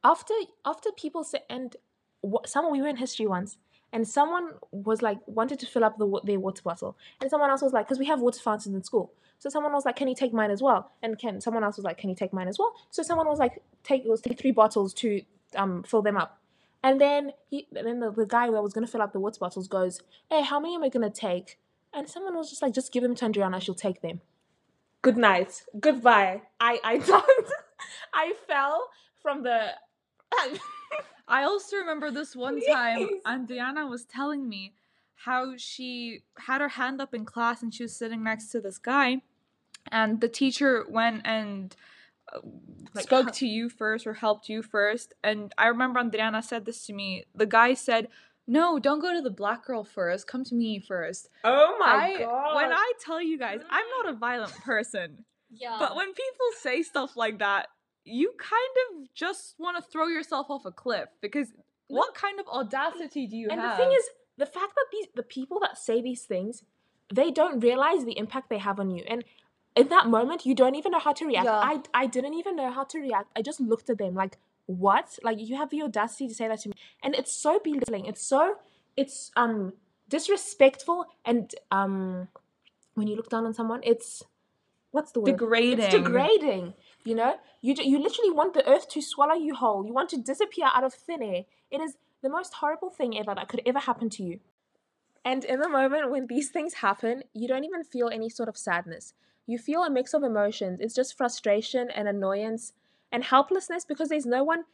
after 0.05 0.35
after 0.65 0.91
people 0.93 1.25
say, 1.25 1.41
and 1.49 1.77
wh- 2.25 2.47
someone 2.47 2.73
we 2.73 2.81
were 2.81 2.89
in 2.89 2.97
history 2.97 3.27
once, 3.27 3.57
and 3.93 4.07
someone 4.07 4.53
was 4.71 5.03
like 5.03 5.19
wanted 5.27 5.59
to 5.61 5.67
fill 5.67 5.85
up 5.85 5.99
the 5.99 6.07
wa- 6.07 6.21
their 6.25 6.39
water 6.39 6.63
bottle, 6.63 6.97
and 7.21 7.29
someone 7.31 7.51
else 7.51 7.63
was 7.63 7.73
like, 7.73 7.87
because 7.87 7.99
we 7.99 8.07
have 8.07 8.21
water 8.21 8.41
fountains 8.41 8.75
in 8.75 8.83
school. 8.85 9.13
So 9.39 9.49
someone 9.49 9.73
was 9.73 9.85
like, 9.87 9.97
"Can 9.97 10.07
you 10.09 10.15
take 10.15 10.33
mine 10.33 10.51
as 10.51 10.63
well?" 10.63 10.93
And 11.03 11.19
can 11.19 11.41
someone 11.41 11.65
else 11.65 11.77
was 11.77 11.85
like, 11.85 11.97
"Can 11.99 12.09
you 12.11 12.17
take 12.17 12.33
mine 12.33 12.49
as 12.49 12.59
well?" 12.59 12.75
So 12.91 13.03
someone 13.03 13.27
was 13.27 13.39
like, 13.39 13.63
"Take 13.83 14.03
let's 14.07 14.21
take 14.23 14.39
three 14.39 14.51
bottles 14.53 14.93
to 14.95 15.23
um 15.57 15.83
fill 15.83 16.03
them 16.03 16.17
up." 16.17 16.40
And 16.83 17.01
then 17.01 17.33
he, 17.49 17.67
and 17.77 17.87
then 17.87 18.01
the, 18.01 18.11
the 18.11 18.27
guy 18.27 18.51
that 18.51 18.63
was 18.63 18.73
gonna 18.73 18.87
fill 18.87 19.03
up 19.03 19.13
the 19.13 19.21
water 19.21 19.39
bottles 19.39 19.69
goes, 19.69 20.01
"Hey, 20.31 20.43
how 20.43 20.59
many 20.59 20.75
am 20.75 20.83
I 20.83 20.89
gonna 20.89 21.11
take?" 21.11 21.59
And 21.93 22.09
someone 22.09 22.37
was 22.37 22.49
just 22.49 22.63
like, 22.63 22.73
just 22.73 22.93
give 22.93 23.03
them 23.03 23.15
to 23.17 23.25
Andriana, 23.25 23.61
she'll 23.61 23.75
take 23.75 24.01
them. 24.01 24.21
Good 25.03 25.17
night. 25.17 25.65
Goodbye. 25.79 26.43
I 26.61 26.81
I 26.85 26.99
don't 27.07 27.49
I 28.15 28.35
fell 28.47 28.89
from 29.23 29.43
the 29.43 29.71
I 31.29 31.45
also 31.45 31.77
remember 31.77 32.11
this 32.11 32.35
one 32.35 32.61
time, 32.67 33.07
Please. 33.07 33.23
and 33.25 33.47
Diana 33.47 33.87
was 33.87 34.05
telling 34.05 34.49
me 34.49 34.75
how 35.15 35.55
she 35.57 36.23
had 36.39 36.61
her 36.61 36.69
hand 36.69 37.01
up 37.01 37.15
in 37.15 37.25
class 37.25 37.63
and 37.63 37.73
she 37.75 37.83
was 37.85 37.95
sitting 37.95 38.25
next 38.25 38.49
to 38.49 38.61
this 38.61 38.79
guy, 38.79 39.23
and 39.93 40.21
the 40.21 40.29
teacher 40.29 40.85
went 40.89 41.23
and 41.25 41.77
Like, 42.95 43.05
spoke 43.05 43.33
to 43.35 43.47
you 43.47 43.69
first 43.69 44.07
or 44.07 44.15
helped 44.15 44.49
you 44.49 44.63
first. 44.63 45.15
And 45.23 45.53
I 45.57 45.67
remember 45.69 46.01
Andriana 46.01 46.43
said 46.43 46.65
this 46.65 46.87
to 46.87 46.93
me. 46.93 47.25
The 47.35 47.47
guy 47.47 47.75
said, 47.75 48.09
"No, 48.47 48.79
don't 48.79 49.01
go 49.01 49.15
to 49.15 49.23
the 49.23 49.31
black 49.31 49.65
girl 49.65 49.85
first. 49.85 50.27
Come 50.27 50.45
to 50.45 50.55
me 50.55 50.81
first. 50.81 51.29
Oh 51.45 51.77
my 51.79 51.87
I, 51.87 52.19
god. 52.19 52.57
When 52.57 52.73
I 52.73 52.93
tell 53.05 53.23
you 53.23 53.39
guys, 53.39 53.61
I'm 53.71 53.87
not 53.99 54.15
a 54.15 54.19
violent 54.19 54.53
person. 54.65 55.25
Yeah. 55.51 55.77
But 55.79 55.95
when 55.97 56.09
people 56.09 56.47
say 56.61 56.83
stuff 56.83 57.17
like 57.17 57.39
that, 57.39 57.69
you 58.05 58.33
kind 58.39 59.03
of 59.03 59.15
just 59.15 59.55
want 59.59 59.77
to 59.77 59.91
throw 59.91 60.07
yourself 60.07 60.47
off 60.51 60.65
a 60.65 60.73
cliff 60.73 61.09
because 61.21 61.53
what 61.89 62.15
kind 62.15 62.41
of 62.41 62.47
audacity 62.47 63.27
do 63.27 63.37
you 63.37 63.49
and 63.51 63.61
have? 63.61 63.71
And 63.71 63.79
the 63.79 63.85
thing 63.85 63.97
is, 63.97 64.05
the 64.37 64.47
fact 64.47 64.75
that 64.75 64.87
these 64.93 65.07
the 65.15 65.23
people 65.23 65.61
that 65.61 65.79
say 65.79 66.01
these 66.01 66.23
things, 66.23 66.63
they 67.13 67.31
don't 67.31 67.61
realize 67.61 68.05
the 68.05 68.19
impact 68.19 68.49
they 68.49 68.59
have 68.59 68.81
on 68.81 68.91
you. 68.91 69.05
And 69.09 69.25
in 69.77 69.89
that 69.89 70.07
moment, 70.09 70.45
you 70.45 70.55
don't 70.55 70.75
even 70.75 70.93
know 70.93 70.99
how 70.99 71.13
to 71.13 71.27
react. 71.27 71.45
Yeah. 71.47 71.61
I 71.61 71.83
I 71.95 72.07
didn't 72.07 72.35
even 72.35 72.57
know 72.57 72.71
how 72.71 72.85
to 72.85 72.99
react. 72.99 73.31
I 73.37 73.43
just 73.43 73.61
looked 73.61 73.91
at 73.91 73.99
them 73.99 74.15
like, 74.15 74.39
what? 74.67 75.19
Like 75.23 75.39
you 75.41 75.57
have 75.57 75.71
the 75.71 75.83
audacity 75.83 76.29
to 76.29 76.35
say 76.35 76.49
that 76.49 76.61
to 76.61 76.69
me. 76.71 76.75
And 77.03 77.15
it's 77.15 77.33
so 77.33 77.61
belittling. 77.63 78.07
It's 78.07 78.23
so 78.23 78.57
it's 78.97 79.31
um 79.37 79.75
disrespectful 80.09 81.07
and 81.25 81.55
um 81.71 82.29
when 82.95 83.07
you 83.07 83.17
look 83.17 83.31
down 83.31 83.47
on 83.47 83.55
someone, 83.55 83.81
it's 83.85 84.23
what's 84.91 85.13
the 85.13 85.21
word? 85.21 85.33
degrading. 85.33 85.81
It's 85.81 85.95
degrading. 85.95 86.75
You 87.05 87.15
know, 87.15 87.37
you 87.63 87.75
you 87.83 87.99
literally 87.99 88.31
want 88.31 88.55
the 88.55 88.69
earth 88.69 88.89
to 88.91 89.01
swallow 89.01 89.35
you 89.35 89.55
whole. 89.55 89.87
You 89.87 89.93
want 89.93 90.11
to 90.11 90.19
disappear 90.19 90.69
out 90.75 90.85
of 90.85 90.93
thin 90.93 91.23
air. 91.23 91.45
It 91.71 91.81
is 91.81 91.97
the 92.23 92.29
most 92.29 92.55
horrible 92.55 92.91
thing 92.91 93.17
ever 93.17 93.35
that 93.35 93.49
could 93.49 93.63
ever 93.65 93.79
happen 93.79 94.11
to 94.11 94.23
you. 94.23 94.41
And 95.25 95.45
in 95.45 95.61
the 95.61 95.69
moment 95.69 96.11
when 96.11 96.27
these 96.27 96.51
things 96.51 96.75
happen, 96.75 97.25
you 97.35 97.47
don't 97.47 97.65
even 97.65 97.85
feel 97.85 98.09
any 98.09 98.29
sort 98.29 98.49
of 98.49 98.57
sadness. 98.57 99.15
You 99.47 99.59
feel 99.59 99.85
a 99.85 99.91
mix 99.91 100.15
of 100.15 100.23
emotions. 100.23 100.81
It's 100.81 100.95
just 100.95 101.17
frustration 101.17 101.91
and 101.91 102.09
annoyance 102.09 102.73
and 103.13 103.25
helplessness 103.25 103.85
because 103.85 104.09
there's 104.09 104.27
no 104.27 104.45
one 104.45 104.65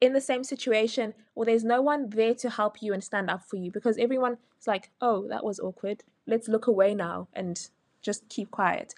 in 0.00 0.12
the 0.12 0.20
same 0.20 0.44
situation 0.44 1.14
or 1.34 1.44
there's 1.44 1.64
no 1.64 1.80
one 1.80 2.10
there 2.10 2.34
to 2.34 2.50
help 2.50 2.82
you 2.82 2.92
and 2.92 3.02
stand 3.02 3.30
up 3.30 3.42
for 3.48 3.56
you 3.56 3.70
because 3.70 3.96
everyone 3.96 4.36
is 4.60 4.66
like, 4.66 4.90
oh, 5.00 5.26
that 5.28 5.44
was 5.44 5.58
awkward. 5.60 6.04
Let's 6.26 6.48
look 6.48 6.66
away 6.66 6.94
now 6.94 7.28
and 7.32 7.68
just 8.02 8.28
keep 8.28 8.50
quiet. 8.50 8.94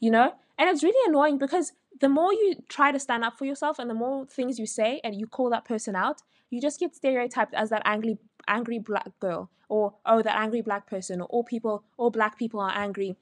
You 0.00 0.10
know? 0.10 0.32
And 0.56 0.70
it's 0.70 0.82
really 0.82 1.08
annoying 1.08 1.38
because 1.38 1.72
the 2.00 2.08
more 2.08 2.32
you 2.32 2.54
try 2.68 2.92
to 2.92 2.98
stand 2.98 3.24
up 3.24 3.36
for 3.36 3.44
yourself 3.44 3.78
and 3.78 3.90
the 3.90 3.94
more 3.94 4.26
things 4.26 4.58
you 4.58 4.66
say 4.66 5.00
and 5.04 5.14
you 5.14 5.26
call 5.26 5.50
that 5.50 5.64
person 5.64 5.94
out, 5.94 6.22
you 6.50 6.60
just 6.60 6.80
get 6.80 6.94
stereotyped 6.94 7.54
as 7.54 7.70
that 7.70 7.82
angry 7.84 8.18
angry 8.48 8.78
black 8.78 9.18
girl 9.20 9.50
or 9.68 9.94
oh 10.06 10.22
that 10.22 10.36
angry 10.36 10.60
black 10.60 10.86
person 10.86 11.20
or 11.20 11.26
all 11.26 11.44
people 11.44 11.84
all 11.96 12.10
black 12.10 12.38
people 12.38 12.60
are 12.60 12.72
angry 12.74 13.16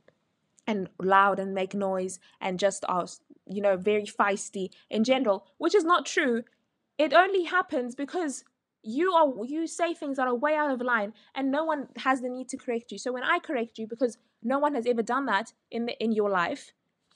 and 0.66 0.88
loud 1.00 1.38
and 1.38 1.54
make 1.54 1.74
noise 1.74 2.18
and 2.40 2.58
just 2.58 2.84
are 2.88 3.06
you 3.48 3.62
know 3.62 3.76
very 3.76 4.04
feisty 4.04 4.70
in 4.90 5.04
general 5.04 5.46
which 5.58 5.74
is 5.74 5.84
not 5.84 6.06
true. 6.06 6.42
It 6.98 7.12
only 7.12 7.44
happens 7.44 7.94
because 7.94 8.44
you 8.82 9.12
are 9.12 9.44
you 9.44 9.66
say 9.66 9.92
things 9.92 10.16
that 10.16 10.26
are 10.26 10.34
way 10.34 10.54
out 10.54 10.70
of 10.70 10.80
line 10.80 11.12
and 11.34 11.50
no 11.50 11.64
one 11.64 11.88
has 11.98 12.22
the 12.22 12.28
need 12.28 12.48
to 12.50 12.56
correct 12.56 12.90
you. 12.92 12.98
So 12.98 13.12
when 13.12 13.22
i 13.22 13.38
correct 13.38 13.78
you 13.78 13.86
because 13.86 14.18
no 14.42 14.58
one 14.58 14.74
has 14.74 14.86
ever 14.86 15.02
done 15.02 15.26
that 15.26 15.52
in 15.70 15.86
the 15.86 16.02
in 16.02 16.12
your 16.12 16.30
life 16.30 16.72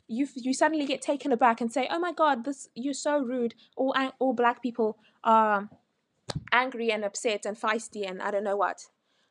you 0.08 0.26
you 0.34 0.52
suddenly 0.52 0.84
get 0.84 1.00
taken 1.00 1.30
aback 1.32 1.60
and 1.60 1.72
say 1.72 1.86
oh 1.90 1.98
my 1.98 2.12
god 2.12 2.44
this 2.44 2.68
you're 2.74 2.92
so 2.92 3.20
rude 3.20 3.54
all 3.76 3.94
all 4.18 4.34
black 4.34 4.60
people 4.60 4.98
are 5.22 5.70
angry 6.52 6.90
and 6.90 7.04
upset 7.04 7.44
and 7.46 7.60
feisty 7.60 8.08
and 8.08 8.22
i 8.22 8.30
don't 8.30 8.44
know 8.44 8.56
what 8.56 8.86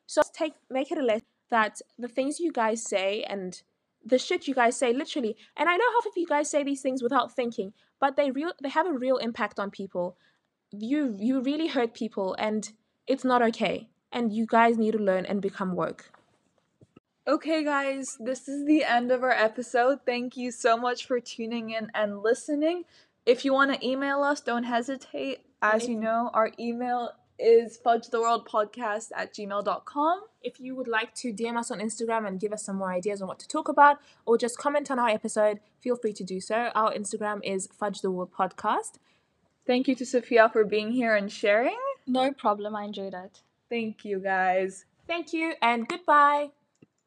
so 0.06 0.22
take 0.32 0.54
make 0.70 0.90
it 0.90 0.98
a 0.98 1.02
list 1.02 1.24
that 1.50 1.80
the 1.98 2.08
things 2.08 2.40
you 2.40 2.52
guys 2.52 2.82
say 2.82 3.22
and 3.24 3.62
the 4.04 4.18
shit 4.18 4.48
you 4.48 4.54
guys 4.54 4.76
say 4.76 4.92
literally 4.92 5.36
and 5.56 5.68
i 5.68 5.76
know 5.76 5.92
half 5.94 6.06
of 6.06 6.12
you 6.16 6.26
guys 6.26 6.50
say 6.50 6.62
these 6.62 6.82
things 6.82 7.02
without 7.02 7.34
thinking 7.34 7.72
but 8.00 8.16
they 8.16 8.30
real 8.30 8.52
they 8.62 8.68
have 8.68 8.86
a 8.86 8.92
real 8.92 9.16
impact 9.18 9.58
on 9.58 9.70
people 9.70 10.16
you 10.70 11.16
you 11.18 11.40
really 11.40 11.68
hurt 11.68 11.94
people 11.94 12.34
and 12.38 12.72
it's 13.06 13.24
not 13.24 13.42
okay 13.42 13.88
and 14.12 14.32
you 14.32 14.46
guys 14.46 14.78
need 14.78 14.92
to 14.92 14.98
learn 14.98 15.26
and 15.26 15.42
become 15.42 15.74
woke 15.74 16.10
Okay, 17.28 17.62
guys, 17.62 18.16
this 18.18 18.48
is 18.48 18.66
the 18.66 18.82
end 18.82 19.12
of 19.12 19.22
our 19.22 19.30
episode. 19.30 20.00
Thank 20.04 20.36
you 20.36 20.50
so 20.50 20.76
much 20.76 21.06
for 21.06 21.20
tuning 21.20 21.70
in 21.70 21.88
and 21.94 22.22
listening. 22.22 22.84
If 23.26 23.44
you 23.44 23.52
want 23.52 23.72
to 23.72 23.86
email 23.86 24.22
us, 24.24 24.40
don't 24.40 24.64
hesitate. 24.64 25.40
As 25.62 25.88
you 25.88 25.96
know, 25.96 26.30
our 26.32 26.50
email 26.58 27.12
is 27.38 27.78
fudgetheworldpodcast 27.84 29.10
at 29.16 29.34
gmail.com. 29.34 30.20
if 30.42 30.60
you 30.60 30.74
would 30.74 30.86
like 30.88 31.14
to 31.14 31.32
dm 31.32 31.56
us 31.58 31.70
on 31.70 31.78
instagram 31.80 32.26
and 32.28 32.38
give 32.38 32.52
us 32.52 32.62
some 32.66 32.76
more 32.76 32.92
ideas 32.92 33.22
on 33.22 33.28
what 33.28 33.38
to 33.38 33.48
talk 33.48 33.66
about 33.66 33.96
or 34.26 34.36
just 34.36 34.58
comment 34.58 34.90
on 34.90 34.98
our 34.98 35.08
episode 35.08 35.58
feel 35.80 35.96
free 35.96 36.12
to 36.12 36.22
do 36.22 36.38
so 36.38 36.70
our 36.74 36.92
instagram 36.92 37.40
is 37.42 37.66
fudge 37.78 38.02
the 38.02 38.10
world 38.10 38.30
podcast 38.32 38.92
Thank 39.66 39.88
you 39.88 39.94
to 39.96 40.04
Sophia 40.06 40.48
for 40.52 40.64
being 40.64 40.90
here 40.92 41.14
and 41.14 41.30
sharing. 41.30 41.76
no 42.06 42.32
problem. 42.32 42.74
I 42.74 42.84
enjoyed 42.84 43.14
it. 43.14 43.40
Thank 43.68 44.04
you, 44.04 44.18
guys. 44.18 44.84
thank 45.06 45.32
you 45.32 45.54
and 45.62 45.86
goodbye 45.88 46.50